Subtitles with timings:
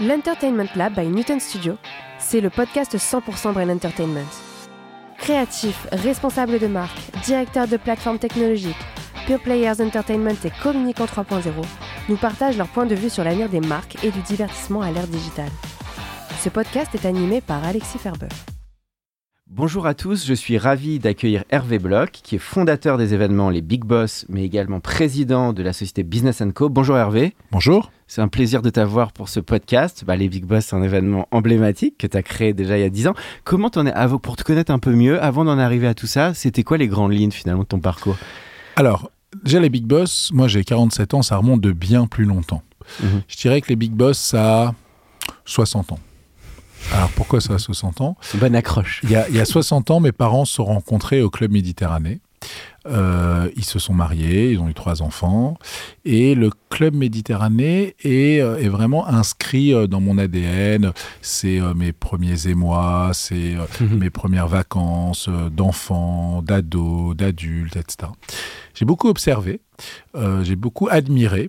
[0.00, 1.76] L'Entertainment Lab by Newton Studio,
[2.18, 4.26] c'est le podcast 100% Brain Entertainment.
[5.18, 8.74] Créatifs, responsables de marque, directeurs de plateformes technologiques,
[9.26, 11.52] Pure Players Entertainment et Communicant 3.0
[12.08, 15.06] nous partagent leur point de vue sur l'avenir des marques et du divertissement à l'ère
[15.06, 15.52] digitale.
[16.40, 18.28] Ce podcast est animé par Alexis Ferber.
[19.54, 23.60] Bonjour à tous, je suis ravi d'accueillir Hervé Bloch, qui est fondateur des événements Les
[23.60, 26.70] Big Boss, mais également président de la société Business Co.
[26.70, 27.34] Bonjour Hervé.
[27.50, 27.92] Bonjour.
[28.06, 30.04] C'est un plaisir de t'avoir pour ce podcast.
[30.06, 32.84] Bah, les Big Boss, c'est un événement emblématique que tu as créé déjà il y
[32.84, 33.14] a 10 ans.
[33.44, 36.32] Comment t'en es, pour te connaître un peu mieux, avant d'en arriver à tout ça,
[36.32, 38.16] c'était quoi les grandes lignes finalement de ton parcours?
[38.76, 39.10] Alors,
[39.44, 42.62] déjà les Big Boss, moi j'ai 47 ans, ça remonte de bien plus longtemps.
[43.02, 43.20] Mhm.
[43.28, 44.74] Je dirais que les Big Boss, ça a
[45.44, 45.98] 60 ans.
[46.92, 48.16] Alors pourquoi ça a 60 ans?
[48.34, 49.00] Bonne accroche.
[49.04, 51.50] il y, a, il y a 60 ans, mes parents se sont rencontrés au Club
[51.52, 52.20] Méditerranée.
[52.88, 55.56] Euh, ils se sont mariés, ils ont eu trois enfants.
[56.04, 60.92] Et le Club Méditerranée est, euh, est vraiment inscrit euh, dans mon ADN.
[61.22, 63.98] C'est euh, mes premiers émois, c'est euh, Mhm.
[63.98, 68.10] mes premières vacances d'enfants, d'ados, d'adultes, etc.
[68.74, 69.60] J'ai beaucoup observé,
[70.42, 71.48] j'ai beaucoup admiré.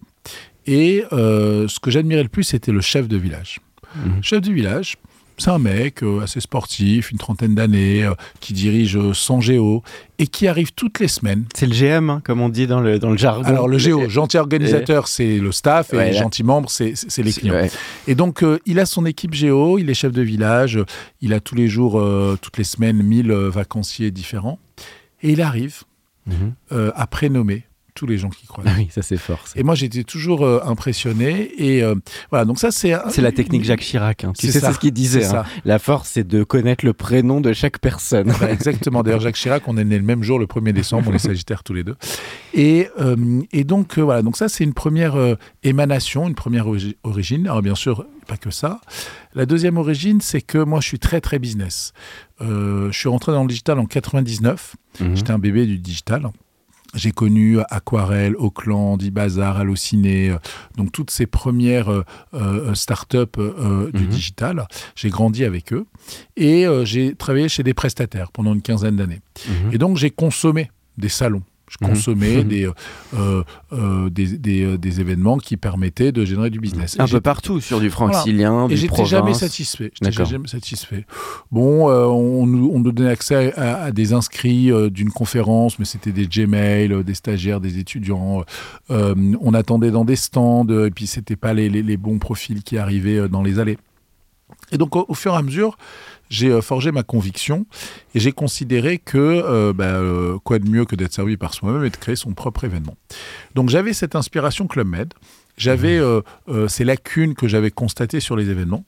[0.67, 3.59] Et ce que j'admirais le plus, c'était le chef de village.
[3.95, 4.23] Mhm.
[4.23, 4.97] Chef du village,
[5.37, 9.83] c'est un mec euh, assez sportif, une trentaine d'années, euh, qui dirige euh, 100 géo
[10.19, 11.45] et qui arrive toutes les semaines.
[11.55, 13.43] C'est le GM, hein, comme on dit dans le, dans le jargon.
[13.47, 16.93] Alors le géo, gentil organisateur, c'est le staff et Ouais, les là- gentils membres, c'est
[17.17, 17.53] les clients.
[17.55, 17.72] Ouais.
[18.07, 20.79] Et donc, euh, il a son équipe géo, il est chef de village,
[21.22, 22.01] il a tous les jours,
[22.41, 24.59] toutes les semaines, 1000 euh, vacanciers différents.
[25.22, 25.83] Et il arrive
[26.72, 27.63] euh, à prénommer
[28.03, 28.66] tous les gens qui croient.
[28.68, 29.40] Ah oui, ça c'est fort.
[29.47, 29.58] ça.
[29.58, 31.52] Et moi, j'étais toujours euh, impressionné.
[31.58, 31.96] Et euh,
[32.31, 32.90] voilà, donc ça, c'est...
[33.22, 34.25] la technique Jacques Chirac.
[34.25, 34.34] hein.
[34.38, 35.25] Tu sais, c'est ce qu'il disait.
[35.25, 35.46] hein.
[35.64, 38.34] La force, c'est de connaître le prénom de chaque personne.
[38.41, 39.03] Bah, exactement.
[39.03, 41.64] D'ailleurs, Jacques Chirac, on est né le même jour, le 1er décembre, on est sagittaires
[41.64, 41.96] tous les deux.
[42.53, 45.16] Et, euh, et donc, voilà, donc ça, c'est une première
[45.64, 47.47] émanation, une première origi- origine.
[47.47, 48.81] Alors, bien sûr, pas que ça.
[49.34, 51.94] La deuxième origine, c'est que moi, je suis très, très business.
[52.41, 54.75] Euh, je suis rentré dans le digital en 99.
[55.00, 55.16] Mhm.
[55.16, 56.28] J'étais un bébé du digital.
[56.93, 60.37] J'ai connu Aquarelle, Auckland, Ibazar, Allociné, euh,
[60.77, 64.07] donc toutes ces premières euh, euh, startups euh, du Mhm.
[64.09, 64.67] digital.
[64.95, 65.85] J'ai grandi avec eux
[66.37, 69.21] et j'ai travaillé chez des prestataires pendant une quinzaine d'années.
[69.47, 69.73] Mhm.
[69.73, 71.43] Et donc j'ai consommé des salons.
[71.81, 72.44] Je consommais Mhm.
[72.44, 72.69] des,
[73.16, 76.95] euh, euh, des, des, euh, des événements qui permettaient de générer du business.
[77.00, 79.09] Un Et peu partout, sur du francilien, et du j'étais province.
[79.09, 79.91] jamais satisfait.
[80.00, 81.06] J'étais jamais satisfait.
[81.51, 85.85] Bon, euh, on, nous, on nous donnait accès à, à des inscrits d'une conférence, mais
[85.85, 88.44] c'était des Gmail, des stagiaires, des étudiants.
[88.90, 92.78] On attendait dans des stands, et puis c'était pas les, les- les bons profils qui
[92.78, 93.78] arrivaient dans les allées.
[94.72, 95.78] Et donc, au, au fur et à mesure,
[96.33, 97.66] j'ai euh, forgé ma conviction
[98.16, 101.85] et j'ai considéré que euh, bah, euh, quoi de mieux que d'être servi par soi-même
[101.85, 102.97] et de créer son propre événement.
[103.55, 105.13] Donc, j'avais cette inspiration Club Med,
[105.57, 108.83] j'avais euh, euh, ces lacunes que j'avais constatées sur les événements.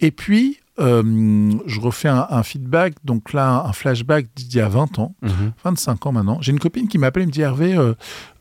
[0.00, 4.98] Et puis, je refais un, un feedback, donc là, un flashback d'il y a 20
[4.98, 5.52] ans, Mhm.
[5.64, 6.38] 25 ans maintenant.
[6.40, 7.76] J'ai une copine qui m'appelle et me dit Hervé,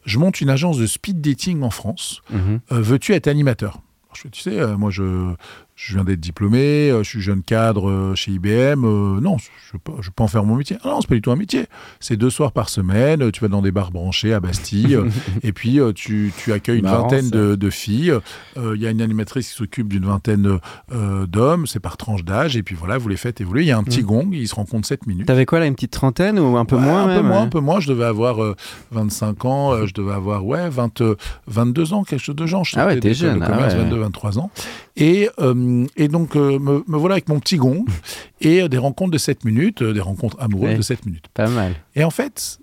[0.05, 2.21] je monte une agence de speed dating en France.
[2.33, 3.79] Euh, veux-tu être animateur?
[4.15, 5.33] Je fais, tu sais, euh, moi, je,
[5.75, 8.83] je viens d'être diplômé, euh, je suis jeune cadre euh, chez IBM.
[8.85, 10.77] euh, non, je peux, je peux pas en faire mon métier.
[10.83, 11.65] Ah non, c'est pas du tout un métier.
[11.99, 13.31] C'est deux soirs par semaine.
[13.31, 14.99] Tu vas dans des bars branchés à Bastille.
[15.43, 18.11] et puis, tu, tu accueilles une Marrant, vingtaine de, de filles.
[18.57, 20.59] euh, Il y a une animatrice qui s'occupe d'une vingtaine
[20.91, 21.65] euh, d'hommes.
[21.65, 22.55] C'est par tranche d'âge.
[22.57, 23.63] Et puis voilà, vous les faites évoluer.
[23.63, 24.05] Il y a un petit Mm.
[24.05, 24.29] gong.
[24.33, 25.25] Ils se rencontrent 7 minutes.
[25.25, 27.41] T'avais quoi là, une petite trentaine ou un peu Ouais, moins un même, peu moins,
[27.43, 27.79] un peu moins.
[27.79, 28.55] Je devais avoir euh,
[28.91, 31.15] 25 ans, je devais avoir ouais 20, euh,
[31.47, 32.65] 22 ans, quelque chose de genre.
[32.65, 33.75] Je Ah ouais, t'es jeune, ah ouais.
[33.75, 34.51] 22, 23 ans.
[34.97, 37.85] Et, euh, et donc euh, me, me voilà avec mon petit gong
[38.41, 40.77] et euh, des rencontres de 7 minutes, des rencontres amoureuses Ouais.
[40.77, 41.25] de 7 minutes.
[41.33, 41.75] Pas mal.
[41.95, 42.59] Et en fait,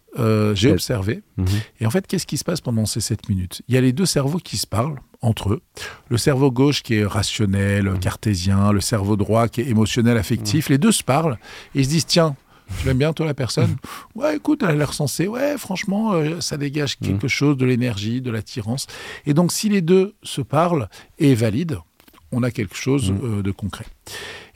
[0.54, 1.22] j'ai observé.
[1.36, 1.46] Mhm.
[1.80, 3.62] Et en fait, qu'est-ce qui se passe pendant ces 7 minutes?
[3.69, 5.60] Il y a les deux cerveaux qui se parlent entre eux.
[6.08, 7.98] Le cerveau gauche qui est rationnel, Mhm.
[8.00, 10.69] cartésien, le cerveau droit qui est émotionnel, affectif.
[10.69, 11.38] Les deux se parlent
[11.75, 12.36] et ils se disent tiens,
[12.80, 13.76] Tu l'aimes bien, toi, la personne?
[14.14, 15.26] Ouais, écoute, elle a l'air sensée.
[15.26, 18.86] Ouais, franchement, euh, ça dégage quelque chose, de l'énergie, de l'attirance.
[19.25, 20.88] Et donc, si les deux se parlent
[21.19, 21.78] et valident,
[22.32, 23.86] on a quelque chose euh, de concret.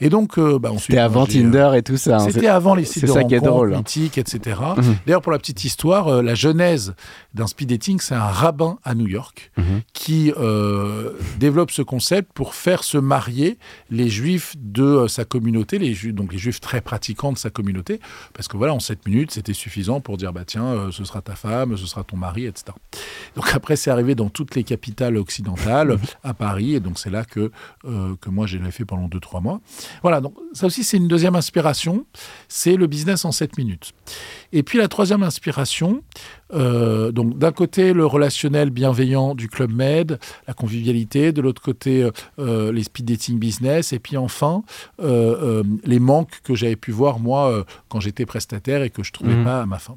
[0.01, 0.71] Et donc, euh, bah.
[0.79, 2.17] C'était avant j'ai, Tinder et tout ça.
[2.17, 2.29] hein.
[2.29, 3.75] C'était avant les sites de ça qui est rencontres, drôle.
[3.75, 3.79] hein.
[3.79, 4.59] mythiques, etc.
[4.77, 4.97] Mhm.
[5.07, 6.95] D'ailleurs, pour la petite histoire, euh, la genèse
[7.35, 9.83] d'un speed dating, c'est un rabbin à New York Mhm.
[9.93, 13.59] qui euh, développe ce concept pour faire se marier
[13.91, 18.01] les juifs de euh, sa communauté, les donc les juifs très pratiquants de sa communauté,
[18.35, 21.21] parce que voilà, en 7 minutes, c'était suffisant pour dire, bah tiens, euh, ce sera
[21.23, 22.73] ta femme, ce sera ton mari, etc.
[23.37, 27.25] Donc après, c'est arrivé dans toutes les capitales occidentales, à Paris, et donc c'est là
[27.25, 27.53] que,
[27.85, 29.42] euh, que moi, je l'ai fait pendant 2-3 mois.
[30.03, 32.05] Voilà, donc ça aussi, c'est une deuxième inspiration,
[32.49, 33.93] c'est le business en 7 minutes.
[34.53, 36.03] Et puis la troisième inspiration,
[36.55, 42.03] euh, donc d'un côté le relationnel bienveillant du Club Med, la convivialité, de l'autre côté
[42.03, 44.63] euh, euh, les speed dating business, et puis enfin
[45.01, 49.35] euh, les manques que j'avais pu voir moi quand j'étais prestataire et que je trouvais
[49.35, 49.45] Mhm.
[49.45, 49.97] pas à ma fin.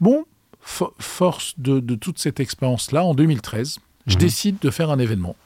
[0.00, 0.24] Bon,
[0.64, 4.20] fo- force de, de toute cette expérience-là, en 2013, je Mhm.
[4.20, 5.36] décide de faire un événement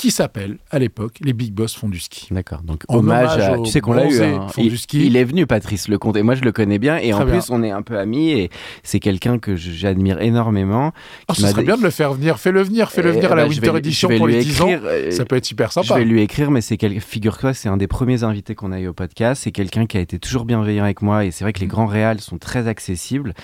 [0.00, 2.28] qui s'appelle à l'époque les Big Boss font du ski.
[2.30, 2.62] D'accord.
[2.62, 3.58] Donc En hommage, hommage à.
[3.62, 4.22] Tu sais qu'on l'a eu.
[4.22, 4.46] hein.
[4.56, 5.06] Il, du ski.
[5.06, 6.96] il est venu, Patrice Lecomte, et moi je le connais bien.
[6.98, 7.34] Et en bien.
[7.38, 8.30] plus, on est un peu amis.
[8.30, 8.50] Et
[8.82, 10.92] c'est quelqu'un que je- j'admire énormément.
[11.28, 12.38] Oh, ce serait bien de le faire venir.
[12.38, 14.44] Fais-le venir, fais-le Et, venir à la bah, je Winter Edition je pour lui les
[14.44, 14.68] 10 ans.
[14.68, 15.98] écrire, euh, Ça peut être hyper Je sympa.
[15.98, 16.98] vais lui écrire, mais c'est quel...
[17.00, 19.42] figure-toi, c'est un des premiers invités qu'on a eu au podcast.
[19.44, 21.24] C'est quelqu'un qui a été toujours bienveillant avec moi.
[21.24, 21.70] Et c'est vrai que les Mm.
[21.70, 23.34] grands réals sont très accessibles.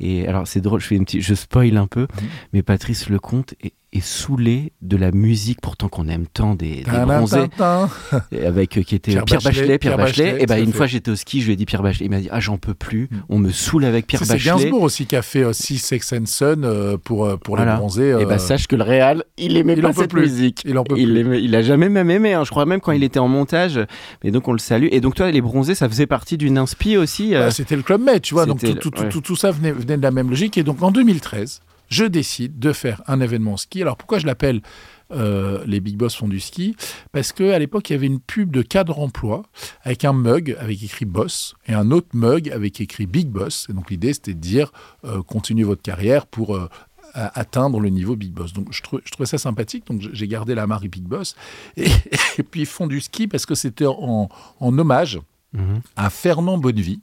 [0.00, 2.26] Et alors, c'est drôle, je fais une petite, je spoil un peu, Mm.
[2.52, 7.46] mais Patrice Lecomte est, est saoulé de la musique, pourtant qu'on aime tant des, bronzés,
[8.44, 10.24] avec euh, qui était Pierre Pierre, Bachelet, Bachelet, Pierre, Bachelet.
[10.24, 10.76] Bachelet, et ben tout à une fait.
[10.76, 12.06] fois j'étais au ski, je lui ai dit Pierre Bachelet.
[12.06, 13.16] Il m'a dit ah j'en peux plus, Mm.
[13.28, 14.64] on me saoule avec Pierre C'est- C'est Bachelet.
[14.64, 17.72] Gainsbourg aussi qui a fait aussi Sex and Son euh, pour, euh, pour Voilà.
[17.72, 18.08] les bronzés.
[18.08, 20.22] Et euh, ben sache que le Réal, il aimait il pas en peut cette plus.
[20.22, 20.62] musique.
[20.64, 21.20] il en peut Il, plus.
[21.20, 22.44] aimait- il a jamais même aimé, hein.
[22.44, 23.80] je crois même quand il était en montage.
[24.22, 24.88] Mais donc on le salue.
[24.90, 27.34] Et donc toi, les bronzés, ça faisait partie d'une inspi aussi.
[27.34, 28.46] euh, Bah, C'était le Club Med, tu vois.
[28.46, 29.08] Donc tout, le- tout, ouais.
[29.08, 30.58] tout, tout ça venait, venait de la même logique.
[30.58, 33.82] Et donc en 2013, je décide de faire un événement ski.
[33.82, 34.60] Alors pourquoi je l'appelle
[35.12, 36.76] euh, les Big Boss font du ski?
[37.12, 39.42] Parce qu'à l'époque, il y avait une pub de cadre emploi
[39.82, 43.66] avec un mug avec écrit Boss et un autre mug avec écrit Big Boss.
[43.68, 44.72] Et donc l'idée, c'était de dire
[45.04, 46.56] euh, continuez votre carrière pour.
[46.56, 46.68] euh,
[47.16, 48.52] à- atteindre le niveau Big Boss.
[48.54, 51.36] Donc je, trou- je trouvais ça sympathique, donc j'ai gardé la marque Big Boss.
[51.76, 51.86] Et,
[52.38, 54.28] et puis ils font du ski parce que c'était en,
[54.58, 55.20] en hommage
[55.52, 55.80] mhm.
[55.94, 57.00] à Fernand Bonnevie.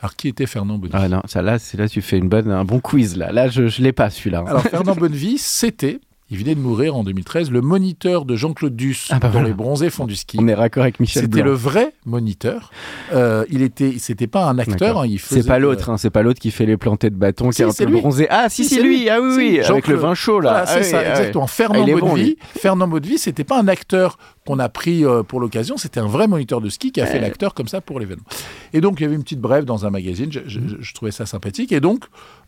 [0.00, 2.50] Alors, qui était Fernand Bonnevie Ah non, ça là, c'est là tu fais une bonne,
[2.50, 3.32] un bon quiz là.
[3.32, 4.40] Là, je, je l'ai pas celui-là.
[4.40, 4.44] hein.
[4.46, 9.08] Alors, Fernand Bonnevie, c'était, il venait de mourir en 2013, le moniteur de Jean-Claude Duss
[9.10, 9.48] Ah bah dans voilà.
[9.48, 10.36] Les Bronzés font du ski.
[10.40, 12.70] on est raccord avec Michel C'était le vrai moniteur.
[13.12, 14.98] Euh, il était, c'était pas un acteur.
[15.00, 17.16] Hein, il faisait, C'est pas l'autre, hein, c'est pas l'autre qui fait les plantés de
[17.16, 18.00] bâton, qui Si, est un c'est peu lui.
[18.00, 18.26] bronzé.
[18.30, 19.00] Ah, si, c'est lui.
[19.00, 19.08] lui.
[19.08, 19.96] Ah oui, oui, avec Jean-Claude.
[19.96, 20.64] le vin chaud là.
[20.64, 21.08] Ah c'est oui, ça, ah oui.
[21.10, 21.46] exactement.
[21.46, 22.36] Fernand il est bon, lui.
[22.58, 26.26] Fernand Bonnevie, c'était pas un acteur qu'on a pris euh, pour l'occasion, c'était un vrai
[26.26, 28.24] moniteur de ski qui a fait l'acteur comme ça pour l'événement.
[28.72, 31.10] Et donc il y avait une petite brève dans un magazine, je, je- je trouvais
[31.10, 31.70] ça sympathique.
[31.72, 32.04] Et donc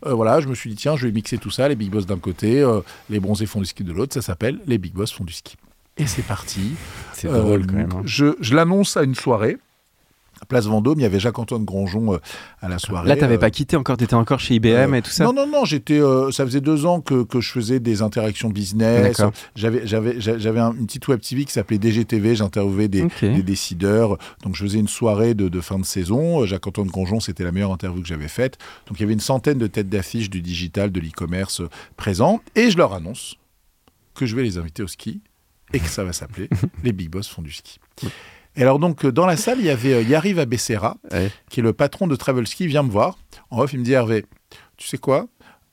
[0.07, 2.05] euh, voilà, je me suis dit tiens, je vais mixer tout ça, les big boss
[2.07, 2.79] d'un côté, euh,
[3.11, 5.55] les bronzés font du ski de l'autre, ça s'appelle les big boss font du ski.
[5.97, 6.71] Et c'est parti.
[7.13, 7.89] C'est Euh, drôle quand même.
[7.93, 8.01] hein.
[8.05, 9.57] Je, je l'annonce à une soirée.
[10.41, 12.17] à Place Vendôme, il y avait Jacques-Antoine Granjon euh,
[12.63, 13.07] à la soirée.
[13.07, 15.25] Là, t'avais Euh, pas quitté encore, t'étais encore chez IBM euh, et tout ça.
[15.25, 15.99] Non, non, non, j'étais.
[16.01, 19.17] euh, ça faisait deux ans que, que je faisais des interactions business.
[19.17, 19.33] D'accord.
[19.55, 22.35] J'avais, j'avais, j'a- j'avais un- une petite web TV qui s'appelait DGTV.
[22.35, 23.05] J'interviewais des,
[23.43, 24.17] décideurs.
[24.43, 26.41] Donc, je faisais une soirée de, de fin de saison.
[26.41, 28.57] Euh, Jacques-Antoine Granjon, c'était la meilleure interview que j'avais faite.
[28.87, 32.41] Donc, il y avait une centaine de têtes d'affiche du digital, de l'e-commerce euh, présents.
[32.55, 33.35] Et je leur annonce
[34.15, 35.21] que je vais les inviter au ski
[35.73, 36.49] et que ça va s'appeler
[36.83, 37.79] Les Big Boss font du ski.
[38.55, 41.31] Et alors, donc, dans la salle, il y avait euh, Yariv Abessera, Ouais.
[41.49, 43.17] qui est le patron de Travel Ski, vient me voir.
[43.49, 44.25] En off, il me dit Hervé,
[44.75, 45.27] tu sais quoi?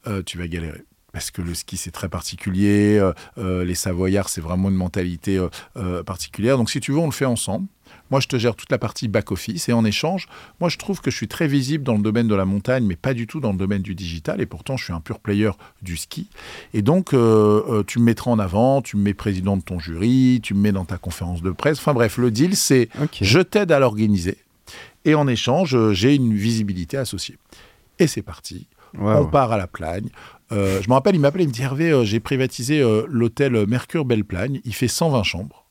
[0.06, 0.82] Euh, Tu vas galérer.
[1.12, 3.00] Parce que le ski, c'est très particulier.
[3.38, 5.44] euh, les Savoyards, c'est vraiment une mentalité
[5.76, 6.56] euh, particulière.
[6.58, 7.66] Donc, si tu veux, on le fait ensemble.
[8.10, 9.68] Moi, je te gère toute la partie back-office.
[9.68, 10.28] Et en échange,
[10.60, 12.96] moi, je trouve que je suis très visible dans le domaine de la montagne, mais
[12.96, 14.40] pas du tout dans le domaine du digital.
[14.40, 15.50] Et pourtant, je suis un pur player
[15.82, 16.28] du ski.
[16.74, 19.78] Et donc, euh, euh, tu me mettras en avant, tu me mets président de ton
[19.78, 21.78] jury, tu me mets dans ta conférence de presse.
[21.78, 22.88] Enfin bref, le deal, c'est
[23.20, 24.38] je t'aide à l'organiser.
[25.04, 27.38] Et en échange, euh, j'ai une visibilité associée.
[27.98, 28.66] Et c'est parti.
[28.98, 30.08] On part à la Plagne.
[30.50, 34.04] Euh, je me rappelle, il m'appelait, il me dit Hervé, euh, j'ai privatisé l'hôtel Mercure
[34.04, 34.60] Belle Plagne.
[34.64, 35.64] Il fait 120 chambres.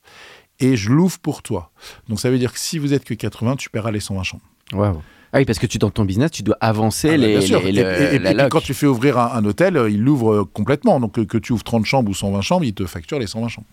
[0.59, 1.71] Et je l'ouvre pour toi.
[2.09, 4.43] Donc ça veut dire que si vous êtes que 80, tu paieras les 120 chambres.
[4.73, 5.01] Waouh.
[5.33, 7.41] Ah oui, parce que tu dans ton business, tu dois avancer Ah bah, les, bien
[7.41, 7.61] sûr.
[7.61, 10.99] les- et, la quand tu fais ouvrir un, un hôtel, euh, il l'ouvre euh, complètement.
[10.99, 13.49] Donc que, que tu ouvres 30 chambres ou 120 chambres, il te facture les 120
[13.49, 13.67] chambres.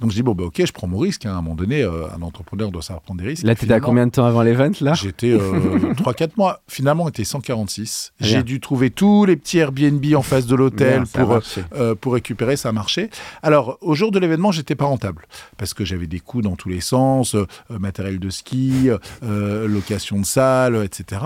[0.00, 1.24] Donc je dis, bon, bah, ok, je prends mon risque.
[1.24, 1.30] hein.
[1.34, 3.44] À un moment donné, euh, un entrepreneur doit savoir prendre des risques.
[3.44, 4.92] Là, Et t'étais à combien de temps avant l'event, là?
[4.94, 5.40] J'étais euh,
[5.94, 6.60] 3-4 mois.
[6.68, 8.12] Finalement, on était 146.
[8.20, 8.28] Bien.
[8.28, 11.40] J'ai dû trouver tous les petits Airbnb en face de l'hôtel pour, euh,
[11.74, 13.08] euh, pour récupérer, ça a marché.
[13.42, 15.26] Alors, au jour de l'événement, j'étais pas rentable
[15.56, 17.34] parce que j'avais des coûts dans tous les sens,
[17.70, 18.90] matériel de ski,
[19.22, 21.22] location de salle, etc.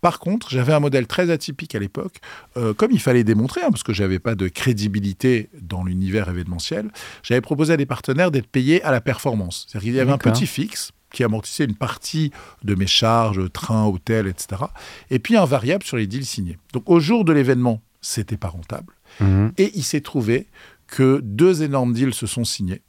[0.00, 2.20] Par contre, j'avais un modèle très atypique à l'époque,
[2.76, 6.90] comme il fallait démontrer, hein, parce que j'avais pas de crédibilité dans l'univers événementiel.
[7.22, 9.66] J'avais proposé à des partenaires d'être payés à la performance.
[9.68, 12.32] C'est-à-dire qu'il y avait un petit fixe qui amortissait une partie
[12.64, 14.62] de mes charges, train, hôtel, etc.
[15.10, 16.58] Et puis un variable sur les deals signés.
[16.72, 18.92] Donc au jour de l'événement, c'était pas rentable.
[19.20, 19.52] Mhm.
[19.58, 20.48] Et il s'est trouvé
[20.86, 22.82] que deux énormes deals se sont signés.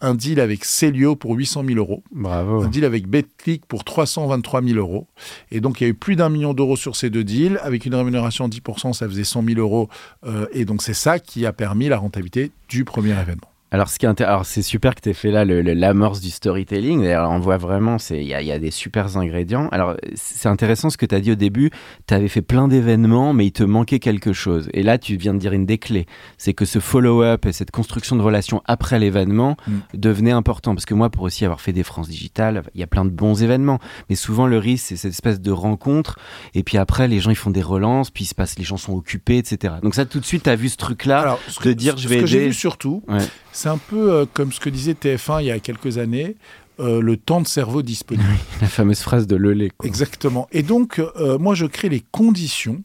[0.00, 2.62] Un deal avec Celio pour 800 000 euros, bravo.
[2.62, 5.08] un deal avec BetClick pour 323 000 euros.
[5.50, 7.60] Et donc, il y a eu plus d'un million d'euros sur ces deux deals.
[7.62, 9.88] Avec une rémunération de 10%, ça faisait 100 000 euros.
[10.24, 13.51] Euh, et donc, c'est ça qui a permis la rentabilité du premier événement.
[13.74, 17.00] Alors, ce qui est alors, c'est super que tu aies fait là l'amorce du storytelling.
[17.02, 19.68] D'ailleurs, on voit vraiment, c'est- il y a, il y a des super ingrédients.
[19.72, 21.70] Alors, c'est intéressant ce que tu as dit au début.
[22.06, 24.68] Tu avais fait plein d'événements, mais il te manquait quelque chose.
[24.74, 26.04] Et là, tu viens de dire une des clés.
[26.36, 29.72] C'est que ce follow-up et cette construction de relations après l'événement Mm.
[29.94, 30.74] devenait important.
[30.74, 33.10] Parce que moi, pour aussi avoir fait des France Digitales, il y a plein de
[33.10, 33.78] bons événements.
[34.10, 36.18] Mais souvent, le risque, c'est cette espèce de rencontre.
[36.54, 38.76] Et puis après, les gens, ils font des relances, puis il se passe, les gens
[38.76, 39.74] sont occupés, etc.
[39.82, 41.38] Donc, ça, tout de suite, tu as vu ce truc-là.
[41.48, 43.16] Ce de dire, ce je vais que j'ai vu surtout, Ouais.
[43.52, 46.36] C'est un peu euh, comme ce que disait TF1 il y a quelques années,
[46.80, 48.26] euh, le temps de cerveau disponible.
[48.60, 49.36] La fameuse phrase de
[49.76, 49.86] quoi.
[49.86, 50.48] Exactement.
[50.52, 52.82] Et donc, euh, moi, je crée les conditions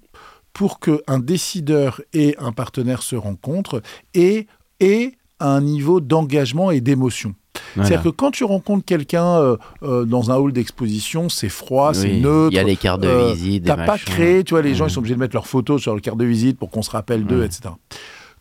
[0.51, 3.81] pour qu'un décideur et un partenaire se rencontrent
[4.13, 4.47] et
[4.81, 7.33] aient un niveau d'engagement et d'émotion.
[7.75, 7.87] Voilà.
[7.87, 12.51] C'est-à-dire que quand tu rencontres quelqu'un euh, dans un hall d'exposition, c'est froid, c'est neutre.
[12.51, 14.91] Il y a des cartes de visite, T'as pas créé, tu vois, les gens ils
[14.91, 17.25] sont obligés de mettre leurs photos sur le carte de visite pour qu'on se rappelle
[17.25, 17.69] d'eux, etc.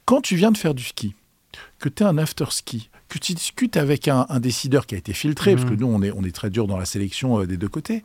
[0.05, 1.15] Quand tu viens de faire du ski,
[1.79, 5.13] que tu es un after-ski, que tu discutes avec un, un décideur qui a été
[5.13, 5.81] filtré, parce que Mhm.
[5.81, 8.05] nous on est, on est très dur dans la sélection euh, des deux côtés,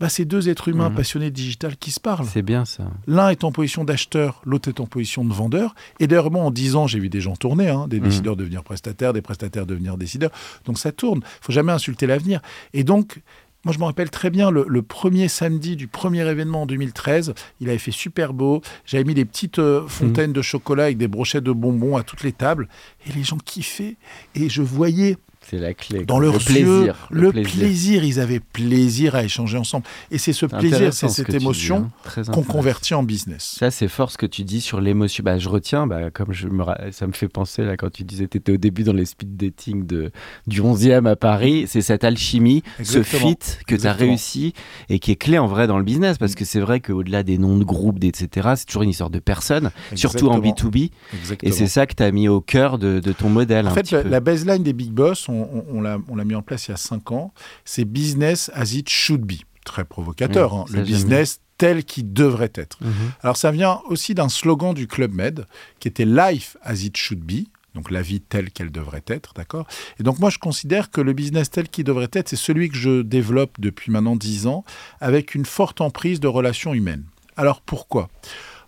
[0.00, 0.96] bah, c'est deux êtres humains Mhm.
[0.96, 2.26] passionnés de digital qui se parlent.
[2.26, 2.84] C'est bien ça.
[3.06, 5.74] L'un est en position d'acheteur, l'autre est en position de vendeur.
[6.00, 8.04] Et d'ailleurs, moi, en 10 ans, j'ai vu des gens tourner, hein, des Mhm.
[8.08, 10.30] décideurs devenir prestataires, des prestataires devenir décideurs.
[10.64, 11.20] Donc ça tourne.
[11.22, 12.40] Il faut jamais insulter l'avenir.
[12.74, 13.20] Et donc,
[13.64, 17.32] moi, je me rappelle très bien le, le premier samedi du premier événement en 2013.
[17.60, 18.60] Il avait fait super beau.
[18.84, 22.24] J'avais mis des petites euh, fontaines de chocolat avec des brochettes de bonbons à toutes
[22.24, 22.68] les tables.
[23.06, 23.96] Et les gens kiffaient.
[24.34, 25.16] Et je voyais
[25.52, 26.06] C'est la clé.
[26.06, 28.04] dans leurs le plaisir, yeux le plaisir.
[28.04, 29.84] Ils avaient plaisir à échanger ensemble.
[30.10, 32.22] Et c'est ce plaisir, c'est cette émotion hein.
[32.32, 33.56] Qu'on convertit en business.
[33.58, 35.22] Ça, c'est fort ce que tu dis sur l'émotion.
[35.22, 38.28] Bah, je retiens, bah, comme je me, ça me fait penser là quand tu disais
[38.28, 40.10] tu étais au début dans les speed dating de,
[40.46, 41.66] du 11e à Paris.
[41.68, 43.04] C'est cette alchimie, Exactement.
[43.04, 44.54] ce fit que tu as réussi
[44.88, 47.36] et qui est clé en vrai dans le business parce que c'est vrai qu'au-delà des
[47.36, 50.70] noms de groupes, etc., c'est toujours une histoire de personnes, surtout en Exactement.
[50.70, 50.90] B2B.
[51.14, 51.52] Exactement.
[51.52, 53.66] Et c'est ça que tu as mis au cœur de, de ton modèle.
[53.66, 54.08] En un fait, petit la, peu.
[54.08, 56.70] la baseline des Big Boss, on, on- on l'a on l'a mis en place il
[56.72, 57.32] y a 5 ans,
[57.64, 59.34] c'est business as it should be.
[59.64, 62.78] Très provocateur, Mmh, hein, le business tel qu'il devrait être.
[62.82, 62.92] Mhm.
[63.22, 65.46] Alors ça vient aussi d'un slogan du Club Med
[65.78, 67.46] qui était Life as it should be.
[67.74, 69.66] Donc la vie telle qu'elle devrait être, d'accord?
[69.98, 72.76] Et donc moi je considère que le business tel qu'il devrait être, c'est celui que
[72.76, 74.62] je développe depuis maintenant 10 ans
[75.00, 77.04] avec une forte emprise de relations humaines.
[77.36, 78.10] Alors pourquoi?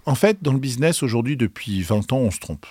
[0.06, 2.64] En fait, dans le business aujourd'hui depuis 20 ans, on se trompe.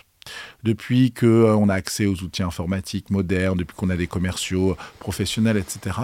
[0.64, 5.98] Depuis qu'on a accès aux outils informatiques modernes, depuis qu'on a des commerciaux professionnels, etc.,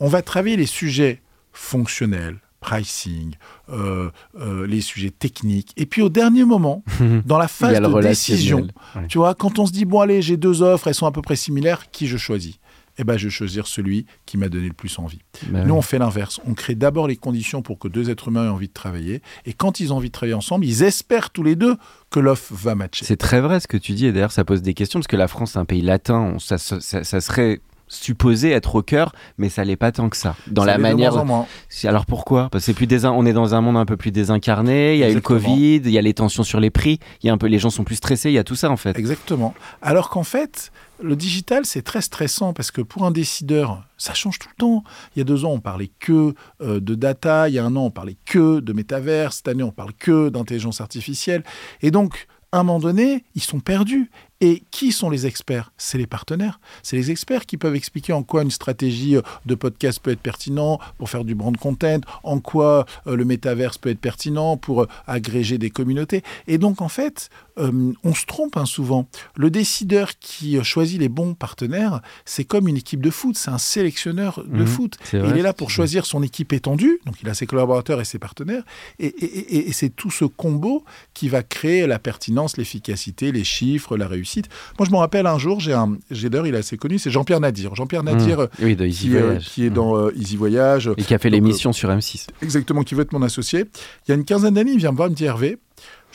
[0.00, 1.20] on va travailler les sujets
[1.52, 3.34] fonctionnels, pricing,
[3.70, 5.72] euh, euh, les sujets techniques.
[5.76, 6.84] Et puis au dernier moment,
[7.24, 9.06] dans la phase de décision, Ouais.
[9.08, 11.22] tu vois, quand on se dit, bon allez, j'ai deux offres, elles sont à peu
[11.22, 12.58] près similaires, qui je choisis?
[12.98, 15.20] Eh ben, je vais choisir celui qui m'a donné le plus envie.
[15.48, 15.78] Bah Nous, oui.
[15.78, 16.40] on fait l'inverse.
[16.46, 19.22] On crée d'abord les conditions pour que deux êtres humains aient envie de travailler.
[19.44, 21.76] Et quand ils ont envie de travailler ensemble, ils espèrent tous les deux
[22.10, 23.04] que l'offre va matcher.
[23.04, 25.16] C'est très vrai ce que tu dis, et d'ailleurs ça pose des questions, parce que
[25.16, 28.82] la France c'est un pays latin, on- ça, ça- ça- ça serait supposé être au
[28.82, 30.34] cœur, mais ça l'est pas tant que ça.
[30.48, 31.12] Dans Ça la de manière...
[31.12, 31.46] moins en moins.
[31.68, 32.48] C'est- Alors pourquoi?
[32.50, 34.98] Parce que c'est plus désin- on est dans un monde un peu plus désincarné, il
[35.00, 35.20] y a eu le.
[35.20, 37.58] Covid, il y a les tensions sur les prix, il y a un peu les
[37.60, 38.98] gens sont plus stressés, il y a tout ça en fait.
[38.98, 39.54] Exactement.
[39.82, 40.72] Alors qu'en fait,
[41.02, 44.84] le digital, c'est très stressant parce que pour un décideur, ça change tout le temps.
[45.14, 47.48] Il y a deux ans, on parlait que euh, de data.
[47.48, 49.32] Il y a un an, on parlait que de métavers.
[49.32, 51.44] Cette année, on parle que d'intelligence artificielle.
[51.82, 54.10] Et donc, à un moment donné, ils sont perdus.
[54.40, 55.72] Et qui sont les experts?
[55.78, 56.60] C'est les partenaires.
[56.82, 60.20] C'est les experts qui peuvent expliquer en quoi une stratégie euh, de podcast peut être
[60.20, 64.86] pertinent pour faire du brand content, en quoi euh, le métaverse peut être pertinent pour
[65.06, 66.22] agréger des communautés.
[66.46, 69.08] Et donc, en fait, euh, on se trompe hein, souvent.
[69.36, 73.50] Le décideur qui euh, choisit les bons partenaires, c'est comme une équipe de foot, c'est
[73.50, 74.96] un sélectionneur de Mhm, foot.
[75.12, 75.72] vrai il est là pour dis.
[75.74, 78.62] choisir son équipe étendue, donc il a ses collaborateurs et ses partenaires,
[78.98, 80.84] et, et- et- et c'est tout ce combo
[81.14, 84.48] qui va créer la pertinence, l'efficacité, les chiffres, la réussite.
[84.78, 87.10] Moi, je me rappelle un jour, j'ai un, j'ai d'ailleurs, il est assez connu, c'est
[87.10, 87.74] Jean-Pierre Nadir.
[87.74, 88.48] Jean-Pierre Nadir, Mmh.
[88.62, 89.74] Oui, de Easy qui, euh, qui est Mmh.
[89.74, 90.90] dans euh, Easy Voyage.
[90.96, 92.26] Et qui a fait l'émission sur M6.
[92.42, 93.64] Exactement, qui veut être mon associé.
[94.06, 95.58] Il y a une quinzaine d'années, il vient me voir, me dit Hervé,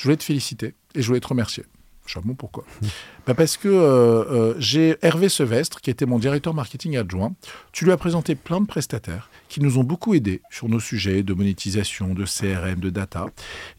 [0.01, 1.63] je voulais te féliciter et je voulais te remercier.
[2.07, 2.65] Je dis, Ah bon, pourquoi?
[3.27, 7.35] Bah Parce que euh, euh, j'ai Hervé Sevestre, qui était mon directeur marketing adjoint.
[7.71, 11.21] Tu lui as présenté plein de prestataires qui nous ont beaucoup aidés sur nos sujets
[11.21, 13.27] de monétisation, de CRM, de data.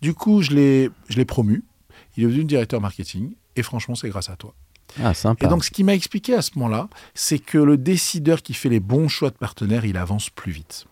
[0.01, 1.65] Du coup, je l'ai je l'ai promu.
[2.17, 3.33] Il est devenu directeur marketing.
[3.57, 4.55] Et franchement, c'est grâce à toi.
[5.03, 5.45] Ah, sympa.
[5.45, 8.69] Et donc, ce qui m'a expliqué à ce moment-là, c'est que le décideur qui fait
[8.69, 10.87] les bons choix de partenaires, il avance plus vite.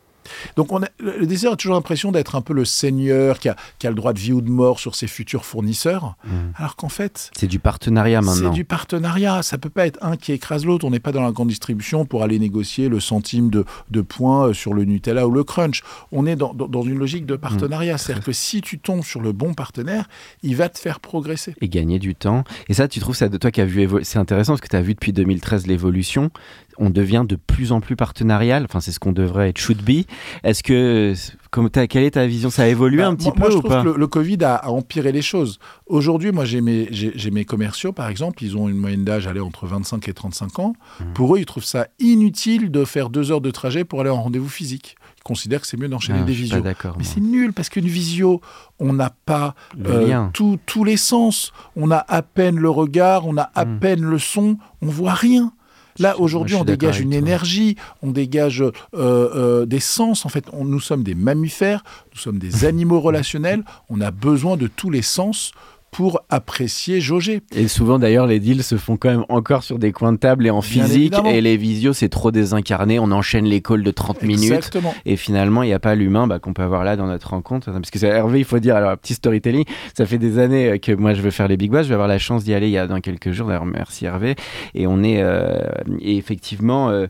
[0.57, 3.57] Donc, on a, le décideur a toujours l'impression d'être un peu le seigneur qui a,
[3.79, 6.31] qui a le droit de vie ou de mort sur ses futurs fournisseurs, Mmh.
[6.57, 8.51] alors qu'en fait, C'est du partenariat c'est maintenant.
[8.53, 9.43] du partenariat.
[9.43, 10.85] Ça peut pas être un qui écrase l'autre.
[10.85, 14.49] On n'est pas dans la grande distribution pour aller négocier le centime de, de points
[14.49, 15.83] euh, sur le Nutella ou le Crunch.
[16.13, 17.99] On est dans, dans- dans une logique de partenariat.
[17.99, 20.09] C'est-à-dire que si tu tombes sur le bon partenaire,
[20.43, 21.55] il va te faire progresser.
[21.61, 22.45] et gagner du temps.
[22.69, 24.77] Et ça, tu trouves ça de toi qui as vu c'est intéressant parce que tu
[24.77, 26.31] as vu depuis 2013 l'évolution.
[26.79, 28.65] On devient de plus en plus partenarial.
[28.65, 30.07] Enfin, c'est ce qu'on devrait être should be.
[30.45, 31.15] Est-ce que
[31.51, 32.49] comme t'as- quelle est ta vision?
[32.51, 33.83] Ça a évolué Bah, un petit moi, peu moi, je ou trouve pas?
[33.83, 35.59] que le, le Covid a, a empiré les choses.
[35.87, 36.89] Aujourd'hui, moi, j'ai mes,
[37.33, 40.73] mes commerciaux, par exemple, ils ont une moyenne d'âge aller entre 25 et 35 ans.
[41.01, 41.13] Mhm.
[41.15, 44.23] Pour eux, ils trouvent ça inutile de faire deux heures de trajet pour aller en
[44.23, 44.97] rendez-vous physique.
[45.19, 46.61] Ils considèrent que c'est mieux d'enchaîner Ah, des visios.
[46.61, 46.95] d'accord.
[46.97, 48.41] Mais c'est nul parce qu'une visio,
[48.79, 49.55] on n'a pas
[49.87, 51.53] euh, tout- tous les sens.
[51.77, 53.79] On a à peine le regard, on a à Mm.
[53.81, 55.53] peine le son, on voit rien.
[56.01, 60.25] Là, aujourd'hui, on dégage une énergie, on dégage euh, euh, des sens.
[60.27, 63.63] En fait, on- nous sommes des mammifères, nous sommes des animaux relationnels.
[63.91, 65.53] On a besoin de tous les sens
[65.91, 67.41] pour apprécier, jauger.
[67.55, 70.47] Et souvent d'ailleurs, les deals se font quand même encore sur des coins de table
[70.47, 70.97] et en Bien physique.
[71.15, 71.31] évidemment.
[71.31, 72.99] Et les visios, c'est trop désincarné.
[72.99, 74.53] On enchaîne les calls de 30 minutes.
[74.53, 74.95] Exactement.
[75.05, 77.73] Et finalement, il n'y a pas l'humain bah, qu'on peut avoir là dans notre rencontre.
[77.73, 79.65] Parce que c'est Hervé, il faut dire, alors, petit storytelling,
[79.97, 81.83] ça fait des années euh, que moi je veux faire les Big Boss.
[81.85, 83.49] Je vais avoir la chance d'y aller il y a dans quelques jours.
[83.49, 84.37] D'ailleurs, merci Hervé.
[84.75, 85.21] Et on est.
[85.23, 85.61] euh,
[86.01, 86.89] et effectivement.
[86.91, 87.07] euh,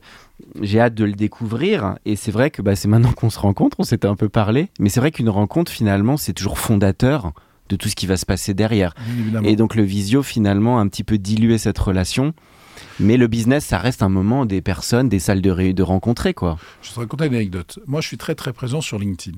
[0.63, 3.77] j'ai hâte de le découvrir et c'est vrai que bah, c'est maintenant qu'on se rencontre,
[3.79, 7.33] on s'était un peu parlé, mais c'est vrai qu'une rencontre finalement c'est toujours fondateur
[7.71, 8.93] de tout ce qui va se passer derrière.
[9.19, 9.49] Évidemment.
[9.49, 12.35] Et donc le visio finalement a un petit peu dilué cette relation.
[12.99, 16.35] Mais le business, ça reste un moment des personnes, des salles de, ré- de rencontrer,
[16.35, 16.59] quoi.
[16.83, 17.79] Je te raconter une anecdote.
[17.87, 19.37] Moi, je suis très très présent sur LinkedIn.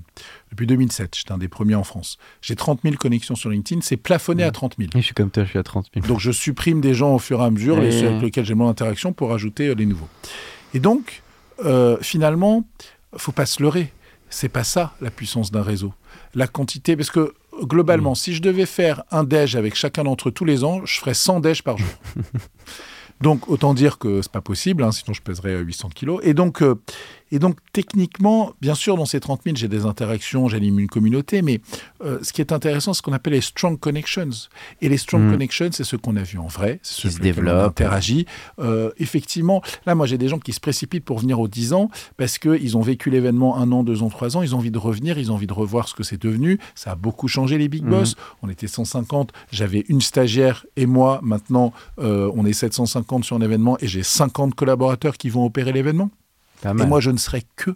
[0.50, 2.18] Depuis 2007, j'étais un des premiers en France.
[2.40, 3.80] J'ai 30 000 connexions sur LinkedIn.
[3.82, 4.90] C'est plafonné à 30 000.
[4.94, 6.06] Et je suis comme toi, je suis à 30 000.
[6.06, 8.54] Donc je supprime des gens au fur et à mesure, les ceux avec lesquels j'ai
[8.54, 10.08] moins d'interaction, pour ajouter euh, les nouveaux.
[10.74, 11.22] Et donc,
[11.64, 12.64] euh, finalement,
[13.16, 13.92] faut pas se leurrer.
[14.30, 15.92] C'est pas ça la puissance d'un réseau.
[16.34, 20.32] La quantité, parce que globalement, si je devais faire un déj avec chacun d'entre eux
[20.32, 21.88] tous les ans, je ferais 100 déj par jour.
[23.20, 26.20] donc autant dire que c'est pas possible, hein, sinon je pèserais euh, 800 kilos.
[26.24, 26.80] Et donc, euh,
[27.32, 31.42] et donc techniquement, bien sûr, dans ces 30 000, j'ai des interactions, j'anime une communauté,
[31.42, 31.60] mais
[32.04, 34.28] euh, ce qui est intéressant, c'est ce qu'on appelle les strong connections.
[34.80, 35.30] Et les strong Mm.
[35.32, 37.66] connections, c'est ce qu'on a vu en vrai, c'est Qui on développent.
[37.80, 38.26] interagit.
[38.60, 41.90] Euh, effectivement, là, moi, j'ai des gens qui se précipitent pour venir aux 10 ans
[42.16, 44.42] parce qu'ils ont vécu l'événement un an, deux ans, trois ans.
[44.42, 46.58] Ils ont envie de revenir, ils ont envie de revoir ce que c'est devenu.
[46.74, 47.90] Ça a beaucoup changé les Big Mhm.
[47.90, 48.14] Boss.
[48.42, 51.20] On était 150, j'avais une stagiaire et moi.
[51.22, 55.72] Maintenant, euh, on est 750 sur un événement et j'ai 50 collaborateurs qui vont opérer
[55.72, 56.10] l'événement.
[56.62, 57.70] Pas Et moi, je ne serai que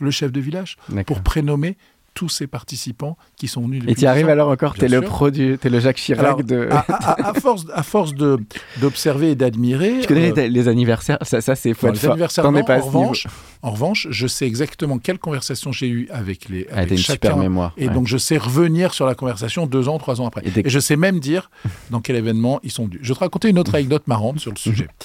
[0.00, 0.76] le chef de village
[1.06, 1.76] pour prénommer
[2.14, 4.32] tous ces participants qui sont venus Et tu arrives 10 ans.
[4.32, 4.74] alors encore,
[5.06, 6.68] pro du, t'es le Jacques Chirac Alors, de.
[6.70, 8.38] à, à- à force, à force de
[8.82, 12.44] d'observer et d'admirer, tu connais euh, les, anniversaires Ça, ça c'est Dans être les anniversaires,
[12.44, 12.64] T'en es non.
[12.66, 13.26] pas en, revanche,
[13.62, 17.00] en revanche, je sais exactement quelle conversation j'ai eue avec les Ah, avec t'as une
[17.00, 17.28] chacun.
[17.30, 17.72] super mémoire.
[17.78, 17.94] Et ouais.
[17.94, 20.42] donc, je sais revenir sur la conversation deux ans, trois ans après.
[20.46, 21.50] Et Et je sais même dire
[21.90, 22.98] dans quel événement ils sont venus.
[23.00, 24.86] Je vais te raconter une autre anecdote marrante sur le sujet.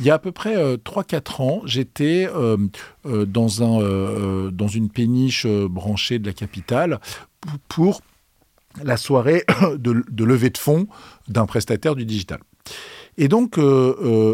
[0.00, 2.56] Il y a à peu près euh, 3-4 ans, j'étais euh,
[3.06, 7.00] euh, dans, un, euh, dans une péniche branchée de la capitale
[7.68, 8.02] pour,
[8.82, 9.44] la soirée
[9.78, 10.88] de, de levée de fonds
[11.28, 12.40] d'un prestataire du digital.
[13.16, 13.60] Et donc,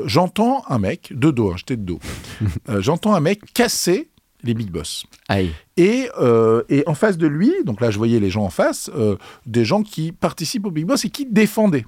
[0.06, 2.00] j'entends un mec, de dos, hein, j'étais de dos,
[2.80, 4.10] j'entends un mec casser
[4.42, 5.04] les big boss.
[5.28, 5.50] Aïe.
[5.76, 8.90] Et, euh, et en face de lui, donc là je voyais les gens en face,
[8.94, 11.86] euh, des gens qui participent au Big Boss et qui défendaient.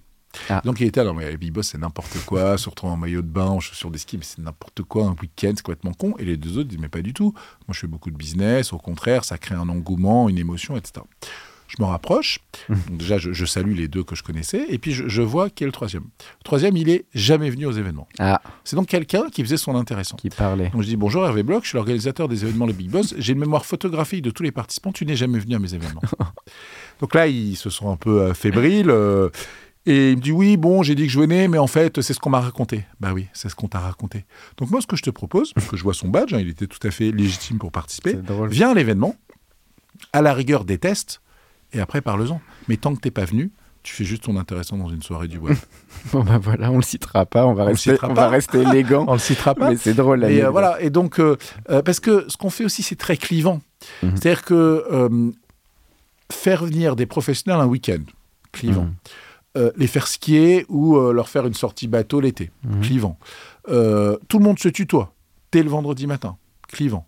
[0.49, 0.61] Ah.
[0.65, 3.23] Donc il était non mais les Big Boss c'est n'importe quoi, se retrouver en maillot
[3.23, 6.15] de bain, en chaussures de ski, mais c'est n'importe quoi, un week-end, c'est complètement con.
[6.19, 7.33] Et les deux autres disent, mais pas du tout.
[7.67, 11.05] Moi je fais beaucoup de business, au contraire, ça crée un engouement, une émotion, etc.
[11.69, 12.75] Je me rapproche, Mmh.
[12.89, 15.49] donc déjà je, je salue les deux que je connaissais, et puis je, je vois
[15.49, 16.03] qui est le troisième.
[16.05, 18.07] Le troisième, il est jamais venu aux événements.
[18.19, 20.17] Ah, C'est donc quelqu'un qui faisait son intéressant.
[20.17, 20.69] qui parlait.
[20.69, 23.15] Donc je dis bonjour Hervé Bloch, je suis l'organisateur des événements Le Big Boss.
[23.17, 24.93] J'ai une mémoire photographique de tous les participants.
[24.93, 26.03] Tu n'es jamais venu à mes événements.
[27.01, 28.91] Donc là, ils se sont un peu euh, fébriles.
[28.91, 29.31] euh,
[29.87, 32.15] et il me dit oui, bon, j'ai dit que je venais, mais en fait, c'est
[32.15, 32.85] ce qu'on m'a raconté.
[33.01, 34.25] Bah oui, c'est ce qu'on t'a raconté.
[34.59, 36.49] Donc moi, ce que je te propose, parce que je vois son badge, hein, il
[36.49, 38.17] était tout à fait légitime pour participer.
[38.49, 39.17] Viens à l'événement,
[40.13, 41.21] à la rigueur des tests,
[41.73, 42.41] et après parle-en.
[42.69, 43.51] Mais tant que t'es pas venu,
[43.83, 45.57] tu fais juste ton intéressant dans une soirée du web.
[46.13, 48.15] Bon bah voilà, on le citera pas, on va On rester, on pas.
[48.15, 49.05] va rester élégant.
[49.09, 49.71] On le citera pas.
[49.71, 50.25] mais c'est drôle.
[50.25, 50.81] Et euh, voilà.
[50.81, 51.37] Et donc, euh,
[51.71, 53.61] euh, parce que ce qu'on fait aussi, c'est très clivant.
[54.03, 54.17] Mhm.
[54.17, 54.85] C'est-à-dire que
[56.31, 58.03] faire venir des professionnels un week-end,
[58.53, 58.85] clivant.
[58.85, 58.95] Mhm.
[59.59, 62.81] Euh, les faire skier ou euh, leur faire une sortie bateau l'été, Mhm.
[62.81, 63.19] clivant.
[63.69, 65.13] Euh, tout le monde se tutoie
[65.53, 66.37] dès le vendredi matin,
[66.69, 67.07] clivant.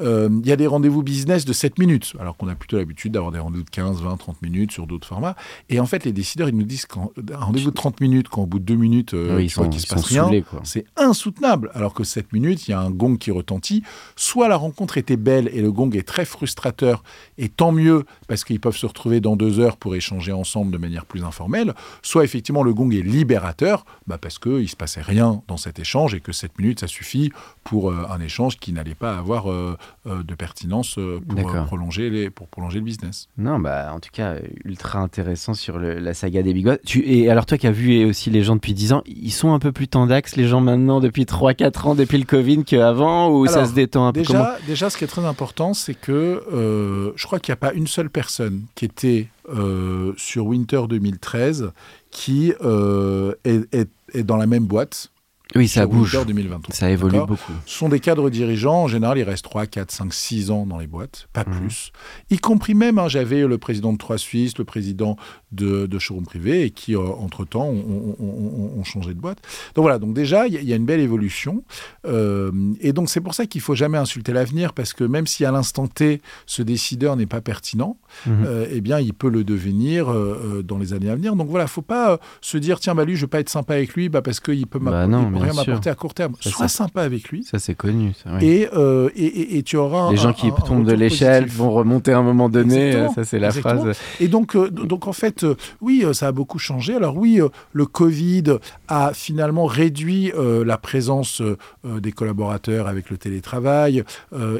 [0.00, 3.12] Euh, Il y a des rendez-vous business de 7 minutes, alors qu'on a plutôt l'habitude
[3.12, 5.36] d'avoir des rendez-vous de 15, 20, 30 minutes sur d'autres formats.
[5.68, 8.46] Et en fait, les décideurs, ils nous disent qu'un rendez-vous de 30 minutes, quand au
[8.46, 10.30] bout de 2 minutes, euh, Oui, ils sont, se passe rien,
[10.64, 11.70] c'est insoutenable.
[11.74, 13.82] Alors que 7 minutes, il y a un gong qui retentit.
[14.16, 17.02] Soit la rencontre était belle et le gong est très frustrateur,
[17.38, 20.78] et tant mieux, parce qu'ils peuvent se retrouver dans deux heures pour échanger ensemble de
[20.78, 21.74] manière plus informelle.
[22.02, 25.78] Soit effectivement le gong est libérateur, bah parce qu'il ne se passait rien dans cet
[25.78, 27.30] échange et que 7 minutes, ça suffit
[27.64, 32.10] pour euh, un échange qui n'allait pas avoir euh, de pertinence euh, pour, euh, prolonger
[32.10, 33.28] les, pour prolonger le business.
[33.38, 36.76] Non, bah en tout cas, euh, ultra intéressant sur le- la saga des bigots.
[36.84, 39.52] Tu, et alors toi qui as vu aussi les gens depuis 10 ans, ils sont
[39.52, 43.46] un peu plus tendax les gens maintenant depuis 3-4 ans depuis le Covid qu'avant ou
[43.46, 46.42] ça se détend un peu comment Déjà, déjà, ce qui est très important, c'est que
[46.52, 50.82] euh, je crois qu'il n'y a pas une seule personne qui était euh, sur Winter
[50.88, 51.70] 2013
[52.10, 55.10] qui euh, est, est- est dans la même boîte
[55.54, 56.14] Oui, ça bouge.
[56.14, 56.74] Winter 2023.
[56.74, 57.52] Ça évolue beaucoup.
[57.66, 58.84] Ce sont des cadres dirigeants.
[58.84, 61.58] En général, ils restent 3, 4, 5, 6 ans dans les boîtes, pas Mhm.
[61.60, 61.92] plus.
[62.30, 65.16] Y compris même, hein, j'avais le président de Trois Suisses, le président
[65.52, 69.38] de, de Showroom Privé, et qui, euh, entre-temps, ont, ont- ont- ont changé de boîte.
[69.74, 71.62] Donc voilà, donc déjà, il y, a- il y a une belle évolution.
[72.06, 75.44] Euh, et donc, c'est pour ça qu'il faut jamais insulter l'avenir, parce que même si
[75.44, 78.32] à l'instant T, ce décideur n'est pas pertinent, Mhm.
[78.46, 81.36] euh, eh bien, il peut le devenir euh, dans les années à venir.
[81.36, 83.94] Donc voilà, faut pas se dire, tiens, bah lui, je vais pas être sympa avec
[83.94, 86.34] lui, bah, parce qu'il peut Bah non, il peut rien m'apporter à court terme.
[86.40, 87.44] Ça, Sois ça- sympa avec lui.
[87.44, 88.12] Ça c'est connu.
[88.22, 88.46] Ça, oui.
[88.46, 88.68] Et,
[89.16, 91.70] et, et- et tu auras les un- gens qui un- un tombent de l'échelle vont
[91.70, 92.86] remonter à un moment donné.
[92.88, 93.14] Exactement.
[93.14, 93.82] Ça c'est la Exactement.
[93.82, 93.96] phrase.
[94.20, 96.94] Et donc, donc en fait, euh, oui, euh, ça a beaucoup changé.
[96.94, 98.44] Alors oui, euh, le Covid
[98.88, 100.32] a finalement réduit
[100.64, 101.40] la présence
[101.84, 104.04] des collaborateurs avec le télétravail.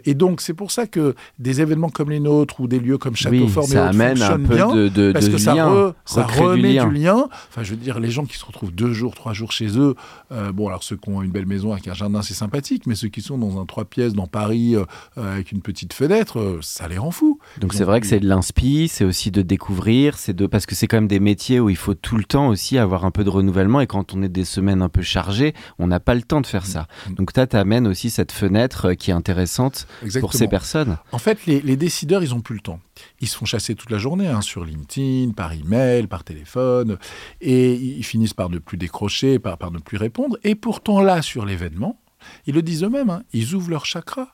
[0.04, 3.16] Et donc, c'est pour ça que des événements comme les nôtres ou des lieux comme
[3.16, 4.74] Château Oui, Fort ça amène un peu bien.
[4.74, 6.86] de, de, Parce de que ça, lien, re- ça du remet lien.
[6.88, 7.28] du lien.
[7.50, 9.94] Enfin, je veux dire, les gens qui se retrouvent deux jours, trois jours chez eux,
[10.32, 12.94] euh, bon, alors ceux qui ont une belle maison avec un jardin, c'est sympathique, mais
[12.94, 14.84] ceux qui sont dans un trois pièces dans Paris euh,
[15.16, 17.38] avec une petite fenêtre, euh, ça les rend fous.
[17.60, 20.71] Donc c'est vrai que c'est de l'inspi, c'est aussi de découvrir, c'est de parce que
[20.74, 23.24] c'est quand même des métiers où il faut tout le temps aussi avoir un peu
[23.24, 26.22] de renouvellement et quand on est des semaines un peu chargées, on n'a pas le
[26.22, 26.86] temps de faire ça.
[27.08, 27.14] Mm.
[27.14, 29.86] Donc toi t'amènes aussi cette fenêtre euh, qui est intéressante
[30.20, 30.98] pour ces personnes.
[31.12, 32.80] En fait, les, les décideurs, ils ont plus le temps.
[33.20, 36.98] Ils se font chasser toute la journée hein, sur LinkedIn, par email, par téléphone,
[37.40, 40.36] et ils finissent par ne plus décrocher, par, par ne plus répondre.
[40.44, 42.00] Et pourtant, là, sur l'événement,
[42.46, 44.28] ils le disent eux-mêmes, hein, ils ouvrent leur chakra.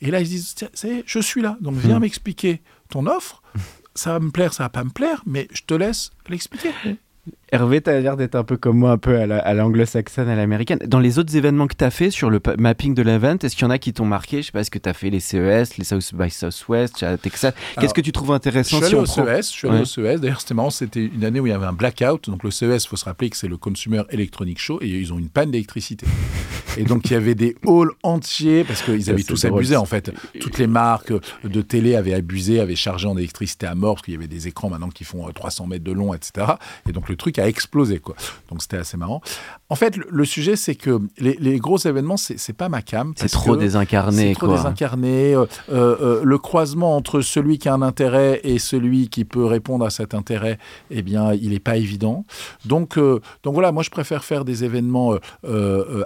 [0.00, 2.02] Et là, ils se disent, Tiens, ça y est, je suis là, donc viens Mm.
[2.02, 3.42] m'expliquer ton offre.
[3.94, 6.72] Ça va me plaire, ça va pas me plaire, mais je te laisse l'expliquer.
[7.54, 10.34] Hervé, t'as l'air d'être un peu comme moi, un peu à la- à l'anglo-saxonne, à
[10.34, 10.78] l'américaine.
[10.86, 13.66] Dans les autres événements que t'as fait sur le mapping de l'event, est-ce qu'il y
[13.66, 14.38] en a qui t'ont marqué?
[14.40, 17.52] Je sais pas, est-ce que t'as fait les CES, les South by Southwest, Texas?
[17.78, 19.76] Qu'est-ce que tu trouves Je intéressant suis allé si au prend- CES, je suis allé
[19.76, 19.82] Ouais.
[19.82, 20.20] au CES.
[20.22, 22.30] D'ailleurs, c'était marrant, c'était une année où il y avait un blackout.
[22.30, 25.12] Donc le CES, il faut se rappeler que c'est le Consumer Electronic Show et ils
[25.12, 26.06] ont une panne d'électricité.
[26.78, 29.84] et donc il y avait des halls entiers parce qu'ils avaient tous drôle, abusé en
[29.84, 30.10] fait.
[30.40, 31.12] Toutes les marques
[31.44, 34.48] de télé avaient abusé, avaient chargé en électricité à mort parce qu'il y avait des
[34.48, 36.46] écrans maintenant qui font euh, 300 mètres de long, etc.
[36.88, 38.16] Et donc le truc a explosé quoi.
[38.48, 39.20] Donc c'était assez marrant.
[39.72, 43.14] En fait, le, sujet c'est que les, les gros événements, c'est pas ma cam.
[43.16, 44.56] C'est trop désincarné, c'est trop quoi.
[44.56, 45.34] désincarné.
[45.34, 49.46] euh, euh, euh, le croisement entre celui qui a un intérêt et celui qui peut
[49.46, 50.58] répondre à cet intérêt,
[50.90, 52.26] eh bien, il n'est pas évident.
[52.66, 55.14] Donc, euh, donc voilà, moi, je préfère faire des événements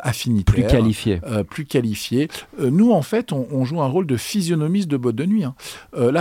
[0.03, 0.55] affinitaires.
[0.55, 1.21] Plus qualifié.
[1.27, 2.29] euh, plus qualifiés.
[2.61, 5.45] Nous, en fait, on, on joue un rôle de physionomiste de boîte de nuit.
[5.45, 5.55] hein.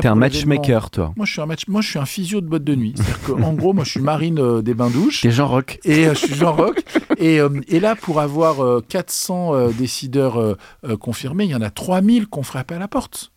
[0.01, 1.13] T'es un matchmaker, toi.
[1.15, 1.67] Moi, je suis un match.
[1.67, 2.93] Moi, je suis un physio de boîte de nuit.
[2.95, 5.21] C'est-à-dire qu'en gros, moi, je suis marine des bains douches.
[5.21, 5.79] T'es Jean Rock.
[5.85, 6.83] Et je suis Jean Rock.
[7.17, 11.55] Et, euh, et là, pour avoir euh, 400 euh, décideurs euh, euh, confirmés, il y
[11.55, 13.31] en a 3000 qui ont frappé à la porte.